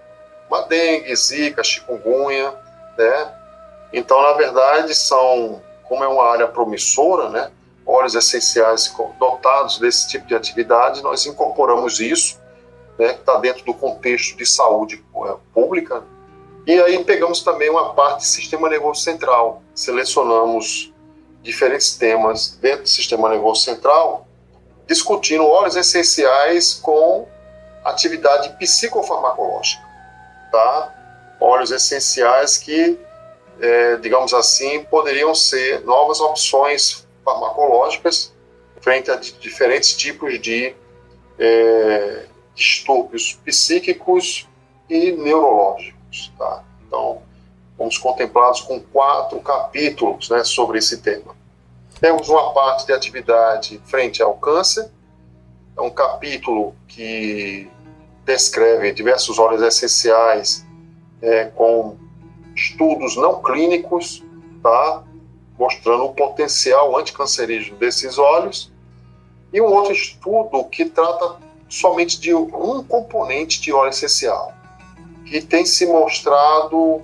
Uma 0.49 0.61
dengue, 0.61 1.13
zika, 1.15 1.63
chikungunya, 1.63 2.53
né? 2.97 3.35
Então, 3.91 4.21
na 4.21 4.33
verdade, 4.33 4.95
são, 4.95 5.61
como 5.83 6.03
é 6.03 6.07
uma 6.07 6.23
área 6.23 6.47
promissora, 6.47 7.29
né? 7.29 7.51
Óleos 7.85 8.15
essenciais 8.15 8.93
dotados 9.19 9.77
desse 9.77 10.07
tipo 10.07 10.25
de 10.25 10.35
atividade, 10.35 11.03
nós 11.03 11.25
incorporamos 11.25 11.99
isso, 11.99 12.39
né, 12.97 13.13
que 13.13 13.19
está 13.19 13.37
dentro 13.37 13.63
do 13.63 13.73
contexto 13.73 14.35
de 14.37 14.45
saúde 14.45 15.03
é, 15.15 15.35
pública. 15.53 16.03
E 16.65 16.73
aí 16.81 17.03
pegamos 17.03 17.41
também 17.41 17.69
uma 17.69 17.93
parte 17.93 18.21
do 18.21 18.23
sistema 18.23 18.67
nervoso 18.67 19.01
central, 19.01 19.61
selecionamos 19.75 20.91
diferentes 21.43 21.95
temas 21.95 22.57
dentro 22.59 22.83
do 22.83 22.89
sistema 22.89 23.29
nervoso 23.29 23.61
central, 23.61 24.27
discutindo 24.87 25.45
óleos 25.45 25.75
essenciais 25.75 26.73
com 26.73 27.27
atividade 27.83 28.49
psicofarmacológica, 28.57 29.83
tá? 30.51 30.91
Óleos 31.39 31.69
essenciais 31.69 32.57
que, 32.57 32.99
é, 33.61 33.97
digamos 33.97 34.33
assim, 34.33 34.83
poderiam 34.85 35.35
ser 35.35 35.81
novas 35.85 36.19
opções 36.19 37.04
farmacológicas 37.25 38.33
frente 38.79 39.09
a 39.09 39.15
diferentes 39.15 39.97
tipos 39.97 40.39
de 40.39 40.75
é, 41.39 42.25
distúrbios 42.53 43.33
psíquicos 43.43 44.47
e 44.87 45.11
neurológicos. 45.11 46.31
Tá? 46.37 46.63
Então, 46.85 47.21
fomos 47.75 47.97
contemplados 47.97 48.61
com 48.61 48.79
quatro 48.79 49.39
capítulos 49.39 50.29
né, 50.29 50.43
sobre 50.43 50.77
esse 50.77 51.01
tema. 51.01 51.35
Temos 51.99 52.29
uma 52.29 52.53
parte 52.53 52.85
de 52.85 52.93
atividade 52.93 53.81
frente 53.85 54.21
ao 54.21 54.35
câncer, 54.35 54.89
é 55.75 55.81
um 55.81 55.89
capítulo 55.89 56.75
que 56.87 57.69
descreve 58.23 58.91
diversos 58.93 59.39
óleos 59.39 59.61
essenciais 59.61 60.65
é, 61.21 61.45
com 61.45 61.97
estudos 62.55 63.15
não 63.17 63.41
clínicos, 63.41 64.23
tá? 64.61 65.03
Mostrando 65.57 66.05
o 66.05 66.13
potencial 66.13 66.97
anticancerígeno 66.97 67.77
desses 67.77 68.17
óleos, 68.17 68.71
e 69.53 69.61
um 69.61 69.65
outro 69.65 69.93
estudo 69.93 70.63
que 70.65 70.85
trata 70.85 71.37
somente 71.69 72.19
de 72.19 72.33
um 72.33 72.83
componente 72.83 73.61
de 73.61 73.71
óleo 73.71 73.89
essencial, 73.89 74.53
que 75.25 75.41
tem 75.41 75.65
se 75.65 75.85
mostrado 75.85 77.01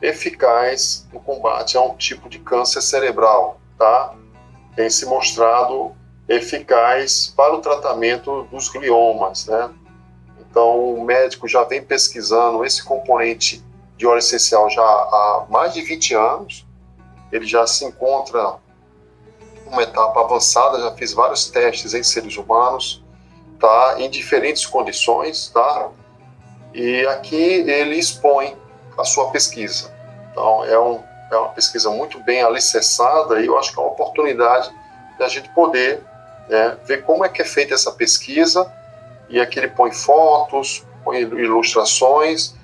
eficaz 0.00 1.06
no 1.12 1.20
combate 1.20 1.76
a 1.76 1.80
um 1.80 1.94
tipo 1.94 2.28
de 2.28 2.38
câncer 2.40 2.82
cerebral, 2.82 3.60
tá? 3.78 4.14
Tem 4.74 4.90
se 4.90 5.06
mostrado 5.06 5.92
eficaz 6.28 7.32
para 7.36 7.54
o 7.54 7.60
tratamento 7.60 8.44
dos 8.50 8.68
gliomas, 8.68 9.46
né? 9.46 9.70
Então, 10.40 10.94
o 10.94 11.04
médico 11.04 11.48
já 11.48 11.64
vem 11.64 11.82
pesquisando 11.82 12.64
esse 12.64 12.84
componente 12.84 13.64
de 13.96 14.06
óleo 14.06 14.18
essencial 14.18 14.68
já 14.68 14.82
há 14.82 15.46
mais 15.48 15.72
de 15.72 15.82
20 15.82 16.14
anos, 16.14 16.66
ele 17.32 17.46
já 17.46 17.66
se 17.66 17.84
encontra 17.84 18.56
uma 19.66 19.82
etapa 19.82 20.20
avançada, 20.20 20.80
já 20.80 20.92
fiz 20.92 21.14
vários 21.14 21.48
testes 21.48 21.94
em 21.94 22.02
seres 22.02 22.36
humanos, 22.36 23.02
tá? 23.58 23.96
Em 23.98 24.10
diferentes 24.10 24.66
condições, 24.66 25.48
tá? 25.48 25.88
E 26.74 27.06
aqui 27.06 27.36
ele 27.36 27.96
expõe 27.96 28.56
a 28.98 29.04
sua 29.04 29.30
pesquisa. 29.30 29.90
Então 30.30 30.64
é, 30.64 30.78
um, 30.78 31.02
é 31.30 31.36
uma 31.36 31.48
pesquisa 31.48 31.90
muito 31.90 32.22
bem 32.22 32.42
alicerçada 32.42 33.40
e 33.40 33.46
eu 33.46 33.58
acho 33.58 33.72
que 33.72 33.80
é 33.80 33.82
uma 33.82 33.92
oportunidade 33.92 34.70
da 35.18 35.26
gente 35.28 35.48
poder 35.50 36.02
né, 36.48 36.76
ver 36.84 37.02
como 37.04 37.24
é 37.24 37.28
que 37.28 37.40
é 37.40 37.44
feita 37.44 37.74
essa 37.74 37.92
pesquisa 37.92 38.70
e 39.28 39.40
aqui 39.40 39.58
ele 39.58 39.68
põe 39.68 39.92
fotos, 39.92 40.84
põe 41.02 41.20
ilustrações 41.20 42.54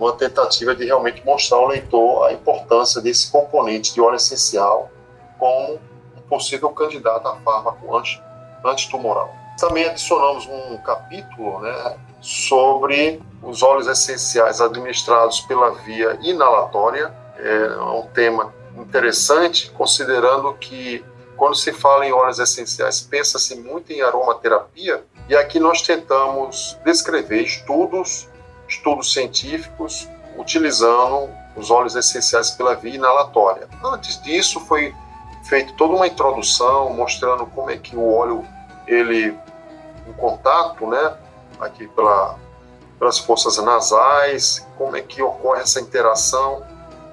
uma 0.00 0.12
tentativa 0.12 0.74
de 0.74 0.86
realmente 0.86 1.24
mostrar 1.24 1.58
ao 1.58 1.68
leitor 1.68 2.26
a 2.26 2.32
importância 2.32 3.00
desse 3.02 3.30
componente 3.30 3.92
de 3.92 4.00
óleo 4.00 4.16
essencial 4.16 4.90
como 5.38 5.74
um 6.16 6.20
possível 6.28 6.70
candidato 6.70 7.28
a 7.28 7.36
fármaco 7.36 7.96
anti, 7.96 8.22
antitumoral. 8.64 9.30
Também 9.58 9.84
adicionamos 9.84 10.46
um 10.46 10.78
capítulo 10.78 11.60
né, 11.60 11.98
sobre 12.20 13.20
os 13.42 13.62
óleos 13.62 13.86
essenciais 13.86 14.60
administrados 14.60 15.40
pela 15.42 15.70
via 15.72 16.18
inalatória. 16.22 17.12
É 17.36 17.80
um 17.80 18.06
tema 18.14 18.54
interessante, 18.76 19.70
considerando 19.72 20.54
que 20.54 21.04
quando 21.36 21.54
se 21.54 21.72
fala 21.72 22.06
em 22.06 22.12
óleos 22.12 22.38
essenciais, 22.38 23.00
pensa-se 23.00 23.54
muito 23.56 23.92
em 23.92 24.02
aromaterapia, 24.02 25.02
e 25.28 25.34
aqui 25.34 25.58
nós 25.58 25.80
tentamos 25.80 26.78
descrever 26.84 27.42
estudos 27.42 28.29
estudos 28.70 29.12
científicos 29.12 30.08
utilizando 30.38 31.28
os 31.56 31.70
óleos 31.70 31.96
essenciais 31.96 32.52
pela 32.52 32.74
via 32.74 32.94
inalatória. 32.94 33.68
Antes 33.84 34.22
disso, 34.22 34.60
foi 34.60 34.94
feita 35.44 35.72
toda 35.76 35.94
uma 35.94 36.06
introdução 36.06 36.94
mostrando 36.94 37.44
como 37.46 37.70
é 37.70 37.76
que 37.76 37.96
o 37.96 38.14
óleo, 38.14 38.46
ele, 38.86 39.36
em 40.06 40.12
contato, 40.12 40.86
né, 40.86 41.14
aqui 41.60 41.88
pela, 41.88 42.36
pelas 42.98 43.18
forças 43.18 43.58
nasais, 43.58 44.66
como 44.78 44.96
é 44.96 45.02
que 45.02 45.20
ocorre 45.20 45.60
essa 45.60 45.80
interação 45.80 46.64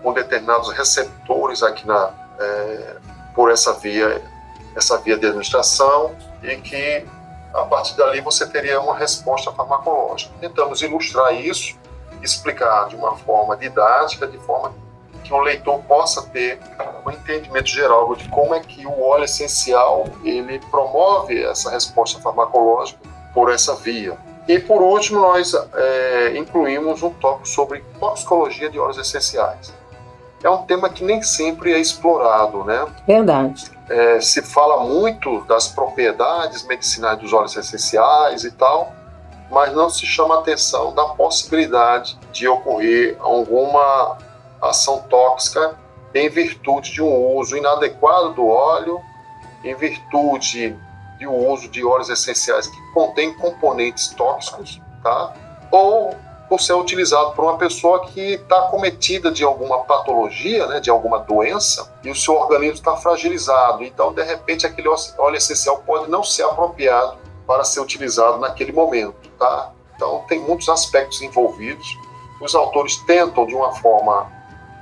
com 0.04 0.14
determinados 0.14 0.72
receptores 0.72 1.64
aqui 1.64 1.86
na, 1.88 2.14
é, 2.40 2.96
por 3.34 3.52
essa 3.52 3.74
via, 3.74 4.22
essa 4.76 4.98
via 5.00 5.18
de 5.18 5.26
administração 5.26 6.16
e 6.44 6.56
que 6.58 7.06
a 7.54 7.64
partir 7.64 7.96
dali 7.96 8.22
você 8.22 8.46
teria 8.48 8.80
uma 8.80 8.96
resposta 8.96 9.52
farmacológica. 9.52 10.34
Tentamos 10.40 10.82
ilustrar 10.82 11.34
isso, 11.34 11.78
explicar 12.22 12.88
de 12.88 12.96
uma 12.96 13.16
forma 13.18 13.56
didática, 13.56 14.28
de 14.28 14.38
forma 14.40 14.74
que 15.24 15.34
o 15.34 15.40
leitor 15.40 15.80
possa 15.84 16.22
ter 16.30 16.60
um 17.06 17.12
entendimento 17.12 17.68
geral 17.68 18.16
de 18.16 18.28
como 18.30 18.56
é 18.56 18.60
que 18.62 18.86
o 18.86 19.02
óleo 19.02 19.26
essencial 19.26 20.06
ele 20.24 20.60
promove 20.72 21.44
essa 21.44 21.70
resposta 21.70 22.20
farmacológica 22.22 23.00
por 23.34 23.52
essa 23.52 23.76
via. 23.76 24.18
E 24.48 24.58
por 24.60 24.82
último, 24.82 25.20
nós 25.20 25.54
é, 25.54 26.38
incluímos 26.38 27.04
um 27.04 27.10
tópico 27.10 27.48
sobre 27.48 27.84
toxicologia 28.00 28.70
de 28.70 28.80
óleos 28.80 28.98
essenciais. 28.98 29.74
É 30.44 30.50
um 30.50 30.64
tema 30.64 30.90
que 30.90 31.04
nem 31.04 31.22
sempre 31.22 31.74
é 31.74 31.80
explorado, 31.80 32.64
né? 32.64 32.86
Verdade 33.08 33.78
é, 33.90 34.20
se 34.20 34.42
fala 34.42 34.84
muito 34.84 35.42
das 35.42 35.68
propriedades 35.68 36.64
medicinais 36.64 37.20
dos 37.20 37.32
óleos 37.34 37.56
essenciais 37.56 38.44
e 38.44 38.52
tal, 38.52 38.94
mas 39.50 39.74
não 39.74 39.90
se 39.90 40.06
chama 40.06 40.40
atenção 40.40 40.94
da 40.94 41.06
possibilidade 41.06 42.20
de 42.32 42.48
ocorrer 42.48 43.18
alguma 43.20 44.18
ação 44.62 45.04
tóxica 45.10 45.76
em 46.14 46.30
virtude 46.30 46.92
de 46.92 47.02
um 47.02 47.36
uso 47.38 47.56
inadequado 47.56 48.34
do 48.34 48.48
óleo, 48.48 49.00
em 49.64 49.76
virtude 49.76 50.78
de 51.18 51.28
um 51.28 51.50
uso 51.50 51.70
de 51.70 51.84
óleos 51.86 52.10
essenciais 52.10 52.68
que 52.68 52.94
contêm 52.94 53.34
componentes 53.36 54.10
tóxicos, 54.10 54.82
tá? 55.02 55.34
Ou 55.72 56.14
por 56.50 56.62
ser 56.62 56.74
utilizado 56.74 57.32
por 57.32 57.44
uma 57.44 57.58
pessoa 57.58 58.06
que 58.08 58.34
está 58.36 58.64
cometida 58.64 59.32
de 59.32 59.44
alguma 59.44 59.80
patologia, 59.80 60.66
né, 60.68 60.80
de 60.80 60.90
alguma 60.90 61.20
doença, 61.20 61.92
e 62.04 62.10
o 62.10 62.16
seu 62.16 62.36
organismo 62.36 62.76
está 62.76 62.96
fragilizado. 62.96 63.84
Então, 63.84 64.14
de 64.14 64.24
repente, 64.24 64.66
aquele 64.66 64.88
óleo 64.88 65.36
essencial 65.36 65.84
pode 65.86 66.10
não 66.10 66.24
ser 66.24 66.44
apropriado 66.44 67.18
para 67.46 67.64
ser 67.64 67.80
utilizado 67.80 68.38
naquele 68.40 68.72
momento, 68.72 69.30
tá? 69.38 69.72
Então, 69.96 70.24
tem 70.28 70.40
muitos 70.40 70.70
aspectos 70.70 71.22
envolvidos. 71.22 71.88
Os 72.42 72.54
autores 72.54 72.98
tentam, 72.98 73.46
de 73.46 73.56
uma 73.56 73.74
forma, 73.74 74.32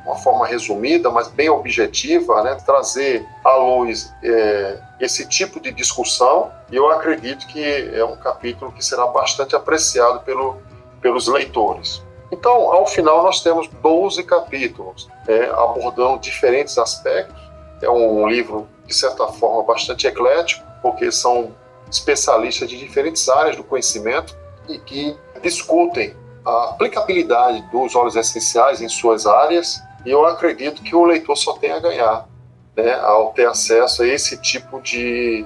uma 0.05 0.17
forma 0.17 0.45
resumida, 0.45 1.09
mas 1.09 1.29
bem 1.29 1.49
objetiva, 1.49 2.43
né, 2.43 2.55
trazer 2.65 3.25
à 3.43 3.55
luz 3.55 4.13
é, 4.21 4.77
esse 4.99 5.27
tipo 5.27 5.59
de 5.59 5.71
discussão. 5.71 6.51
E 6.69 6.75
eu 6.75 6.91
acredito 6.91 7.47
que 7.47 7.63
é 7.93 8.03
um 8.03 8.17
capítulo 8.17 8.71
que 8.71 8.83
será 8.83 9.07
bastante 9.07 9.55
apreciado 9.55 10.19
pelo, 10.21 10.57
pelos 11.01 11.27
leitores. 11.27 12.03
Então, 12.31 12.71
ao 12.71 12.85
final, 12.85 13.23
nós 13.23 13.41
temos 13.41 13.67
12 13.81 14.23
capítulos, 14.23 15.07
é, 15.27 15.45
abordando 15.45 16.19
diferentes 16.19 16.77
aspectos. 16.77 17.41
É 17.81 17.89
um 17.89 18.27
livro, 18.27 18.67
de 18.85 18.93
certa 18.93 19.27
forma, 19.27 19.63
bastante 19.63 20.07
eclético, 20.07 20.65
porque 20.81 21.11
são 21.11 21.53
especialistas 21.89 22.69
de 22.69 22.77
diferentes 22.77 23.29
áreas 23.29 23.55
do 23.55 23.63
conhecimento 23.63 24.35
e 24.67 24.79
que 24.79 25.15
discutem 25.41 26.15
a 26.43 26.71
aplicabilidade 26.71 27.61
dos 27.71 27.95
óleos 27.95 28.15
essenciais 28.15 28.81
em 28.81 28.89
suas 28.89 29.25
áreas. 29.25 29.81
E 30.05 30.11
eu 30.11 30.25
acredito 30.25 30.81
que 30.81 30.95
o 30.95 31.03
leitor 31.05 31.35
só 31.35 31.53
tem 31.53 31.71
a 31.71 31.79
ganhar 31.79 32.27
né, 32.75 32.93
ao 32.95 33.31
ter 33.33 33.47
acesso 33.47 34.03
a 34.03 34.07
esse 34.07 34.37
tipo 34.37 34.81
de, 34.81 35.45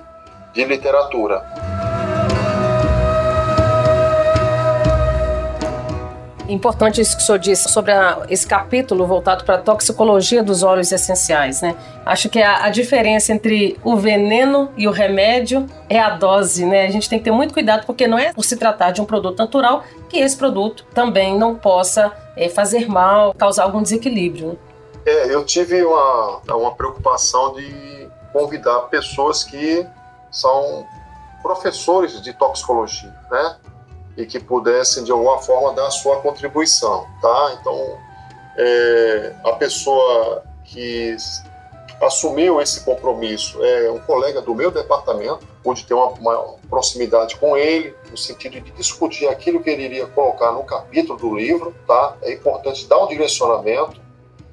de 0.54 0.66
literatura. 0.66 1.46
Importante 6.50 7.00
isso 7.00 7.16
que 7.16 7.22
o 7.22 7.26
senhor 7.26 7.38
disse 7.38 7.70
sobre 7.70 7.92
a, 7.92 8.26
esse 8.28 8.46
capítulo 8.46 9.06
voltado 9.06 9.44
para 9.44 9.56
a 9.56 9.58
toxicologia 9.60 10.44
dos 10.44 10.64
óleos 10.64 10.92
essenciais, 10.92 11.62
né? 11.62 11.76
Acho 12.04 12.28
que 12.28 12.42
a, 12.42 12.66
a, 12.66 12.70
diferença 12.70 13.32
entre 13.32 13.80
o 13.84 13.96
veneno 13.96 14.72
e 14.76 14.88
o 14.88 14.92
remédio 14.92 15.68
é 15.88 16.00
a 16.00 16.10
dose, 16.10 16.66
né? 16.66 16.88
A 16.88 16.90
gente 16.90 17.08
tem 17.08 17.20
que 17.20 17.26
ter 17.26 17.32
muito 17.32 17.54
cuidado 17.54 17.86
porque 17.86 18.08
não 18.08 18.18
é 18.18 18.34
por 18.34 18.44
se 18.44 18.58
tratar 18.58 18.92
de 18.92 19.00
um 19.00 19.06
produto 19.06 19.38
natural 19.38 19.84
que 20.10 20.18
esse 20.18 20.36
produto 20.36 20.86
também 20.94 21.38
não 21.38 21.54
possa 21.54 22.12
é, 22.36 22.50
fazer 22.50 22.88
mal, 22.88 23.34
causar 23.36 23.64
algum 23.64 23.84
desequilíbrio. 23.84 24.50
Né? 24.50 24.56
É, 25.06 25.34
eu 25.34 25.46
tive 25.46 25.84
uma, 25.84 26.42
uma 26.50 26.72
preocupação 26.74 27.54
de 27.54 28.10
convidar 28.34 28.80
pessoas 28.90 29.44
que 29.44 29.86
são 30.32 30.86
professores 31.44 32.22
de 32.22 32.34
toxicologia, 32.34 33.14
né? 33.30 33.56
E 34.20 34.26
que 34.26 34.38
pudessem 34.38 35.04
de 35.06 35.12
alguma 35.12 35.40
forma 35.40 35.74
dar 35.74 35.88
a 35.88 35.92
sua 35.92 36.18
contribuição, 36.22 37.08
tá? 37.22 37.58
Então, 37.60 37.98
é, 38.58 39.34
a 39.46 39.54
pessoa 39.54 40.44
que 40.66 41.16
assumiu 42.02 42.62
esse 42.62 42.82
compromisso 42.82 43.64
é 43.64 43.90
um 43.90 44.00
colega 44.00 44.42
do 44.42 44.54
meu 44.54 44.72
departamento, 44.72 45.48
pude 45.64 45.86
ter 45.86 45.94
uma, 45.94 46.08
uma, 46.08 46.56
proximidade 46.70 47.38
com 47.38 47.56
ele, 47.56 47.96
no 48.12 48.18
sentido 48.18 48.60
de 48.60 48.72
discutir 48.72 49.28
aquilo 49.28 49.62
que 49.62 49.70
ele 49.70 49.84
iria 49.84 50.06
colocar 50.08 50.52
no 50.52 50.64
capítulo 50.64 51.18
do 51.18 51.36
livro, 51.36 51.74
tá? 51.88 52.18
É 52.22 52.34
importante 52.34 52.86
dar 52.88 53.04
um 53.04 53.08
direcionamento 53.08 54.02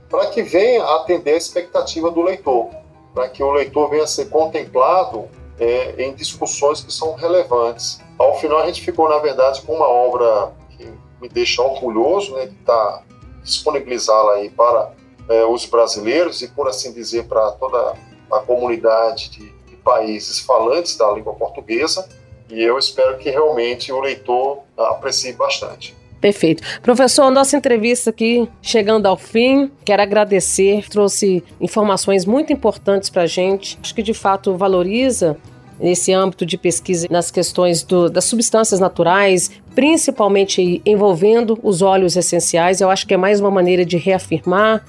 para 0.09 0.27
que 0.27 0.43
venha 0.43 0.85
atender 0.85 1.35
a 1.35 1.37
expectativa 1.37 2.11
do 2.11 2.23
leitor, 2.23 2.71
para 3.13 3.29
que 3.29 3.43
o 3.43 3.51
leitor 3.51 3.91
venha 3.91 4.05
a 4.05 4.07
ser 4.07 4.27
contemplado 4.27 5.29
é, 5.59 6.05
em 6.05 6.15
discussões 6.15 6.83
que 6.83 6.93
são 6.93 7.15
relevantes. 7.15 8.01
Ao 8.19 8.39
final, 8.39 8.59
a 8.59 8.67
gente 8.67 8.83
ficou, 8.83 9.09
na 9.09 9.19
verdade, 9.19 9.63
com 9.63 9.75
uma 9.75 9.89
obra 9.89 10.53
que 10.77 10.91
me 11.21 11.29
deixa 11.29 11.63
orgulhoso, 11.63 12.35
né, 12.35 12.47
de 12.47 12.55
estar 12.55 12.75
tá, 12.75 13.03
disponibilizá-la 13.43 14.35
aí 14.35 14.51
para 14.51 14.93
é, 15.29 15.45
os 15.45 15.67
brasileiros 15.67 16.43
e, 16.43 16.49
por 16.49 16.69
assim 16.69 16.93
dizer, 16.93 17.25
para 17.25 17.53
toda 17.53 17.95
a 18.31 18.39
comunidade 18.41 19.31
de, 19.31 19.51
de 19.51 19.77
países 19.77 20.41
falantes 20.41 20.97
da 20.97 21.11
língua 21.13 21.35
portuguesa. 21.35 22.09
E 22.49 22.63
eu 22.63 22.79
espero 22.79 23.19
que 23.19 23.29
realmente 23.29 23.93
o 23.93 24.01
leitor 24.01 24.61
aprecie 24.77 25.33
bastante. 25.33 25.95
Perfeito. 26.21 26.63
Professor, 26.81 27.31
nossa 27.31 27.57
entrevista 27.57 28.11
aqui 28.11 28.49
chegando 28.63 29.07
ao 29.07 29.17
fim. 29.17 29.71
Quero 29.85 30.03
agradecer, 30.03 30.89
trouxe 30.89 31.45
informações 31.61 32.25
muito 32.25 32.53
importantes 32.53 33.11
para 33.11 33.23
a 33.23 33.27
gente. 33.27 33.79
Acho 33.83 33.95
que 33.95 34.03
de 34.03 34.15
fato 34.15 34.57
valoriza 34.57 35.37
nesse 35.79 36.13
âmbito 36.13 36.47
de 36.47 36.57
pesquisa 36.57 37.07
nas 37.11 37.31
questões 37.31 37.83
do, 37.83 38.09
das 38.09 38.25
substâncias 38.25 38.81
naturais, 38.81 39.51
principalmente 39.75 40.81
envolvendo 40.85 41.59
os 41.63 41.83
óleos 41.83 42.17
essenciais. 42.17 42.81
Eu 42.81 42.91
acho 42.91 43.07
que 43.07 43.15
é 43.15 43.17
mais 43.17 43.41
uma 43.41 43.51
maneira 43.51 43.85
de 43.85 43.97
reafirmar, 43.97 44.85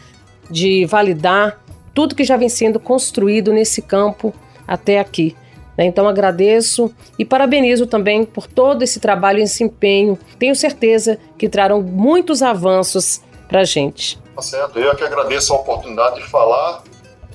de 0.49 0.85
validar 0.85 1.59
tudo 1.93 2.15
que 2.15 2.23
já 2.23 2.37
vem 2.37 2.49
sendo 2.49 2.79
construído 2.79 3.51
nesse 3.51 3.81
campo 3.81 4.33
até 4.67 4.99
aqui. 4.99 5.35
Né? 5.77 5.85
Então 5.85 6.07
agradeço 6.07 6.93
e 7.17 7.25
parabenizo 7.25 7.85
também 7.85 8.25
por 8.25 8.47
todo 8.47 8.81
esse 8.81 8.99
trabalho 8.99 9.39
e 9.39 9.43
esse 9.43 9.63
empenho. 9.63 10.17
Tenho 10.39 10.55
certeza 10.55 11.19
que 11.37 11.47
trarão 11.47 11.81
muitos 11.81 12.41
avanços 12.41 13.21
para 13.47 13.61
a 13.61 13.63
gente. 13.63 14.19
Tá 14.35 14.41
certo. 14.41 14.79
Eu 14.79 14.91
é 14.91 14.95
que 14.95 15.03
agradeço 15.03 15.53
a 15.53 15.57
oportunidade 15.57 16.17
de 16.17 16.27
falar 16.27 16.83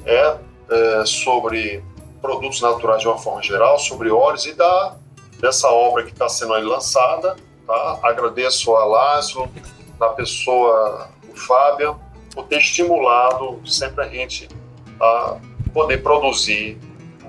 é, 0.05 0.35
é, 0.71 1.03
sobre 1.05 1.83
produtos 2.23 2.61
naturais 2.61 3.03
de 3.03 3.09
uma 3.09 3.19
forma 3.19 3.43
geral, 3.43 3.79
sobre 3.79 4.09
óleos 4.11 4.47
e 4.47 4.55
da, 4.55 4.95
dessa 5.41 5.69
obra 5.69 6.05
que 6.05 6.13
está 6.13 6.29
sendo 6.29 6.55
aí 6.55 6.63
lançada. 6.63 7.37
Tá? 7.67 7.99
Agradeço 8.05 8.75
a 8.77 8.85
Lázaro, 8.85 9.51
da 9.99 10.09
pessoa, 10.11 11.09
o 11.29 11.37
Fábio, 11.37 12.01
por 12.33 12.45
ter 12.45 12.59
estimulado 12.59 13.61
sempre 13.67 14.05
a 14.05 14.09
gente 14.09 14.49
a 15.01 15.37
poder 15.75 16.03
produzir 16.03 16.79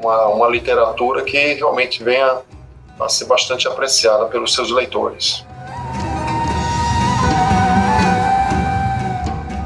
uma, 0.01 0.27
uma 0.27 0.47
literatura 0.47 1.23
que 1.23 1.53
realmente 1.53 2.03
venha 2.03 2.41
a 2.99 3.09
ser 3.09 3.25
bastante 3.25 3.67
apreciada 3.67 4.25
pelos 4.25 4.53
seus 4.53 4.69
leitores. 4.69 5.45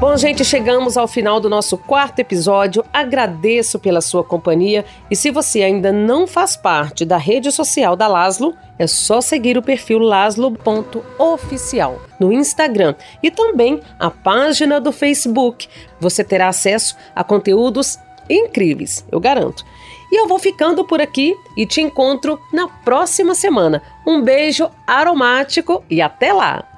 Bom, 0.00 0.16
gente, 0.16 0.44
chegamos 0.44 0.96
ao 0.96 1.08
final 1.08 1.40
do 1.40 1.50
nosso 1.50 1.76
quarto 1.76 2.20
episódio. 2.20 2.84
Agradeço 2.92 3.80
pela 3.80 4.00
sua 4.00 4.22
companhia 4.22 4.84
e 5.10 5.16
se 5.16 5.32
você 5.32 5.60
ainda 5.60 5.90
não 5.90 6.24
faz 6.24 6.56
parte 6.56 7.04
da 7.04 7.16
rede 7.16 7.50
social 7.50 7.96
da 7.96 8.06
Laslo, 8.06 8.54
é 8.78 8.86
só 8.86 9.20
seguir 9.20 9.58
o 9.58 9.62
perfil 9.62 9.98
laslo.oficial 9.98 12.00
no 12.20 12.32
Instagram 12.32 12.94
e 13.24 13.28
também 13.28 13.80
a 13.98 14.08
página 14.08 14.80
do 14.80 14.92
Facebook. 14.92 15.66
Você 15.98 16.22
terá 16.22 16.46
acesso 16.46 16.96
a 17.12 17.24
conteúdos 17.24 17.98
incríveis, 18.30 19.04
eu 19.10 19.18
garanto. 19.18 19.64
E 20.12 20.20
eu 20.20 20.28
vou 20.28 20.38
ficando 20.38 20.84
por 20.84 21.00
aqui 21.00 21.34
e 21.56 21.66
te 21.66 21.80
encontro 21.80 22.40
na 22.52 22.68
próxima 22.68 23.34
semana. 23.34 23.82
Um 24.06 24.22
beijo 24.22 24.70
aromático 24.86 25.82
e 25.90 26.00
até 26.00 26.32
lá! 26.32 26.77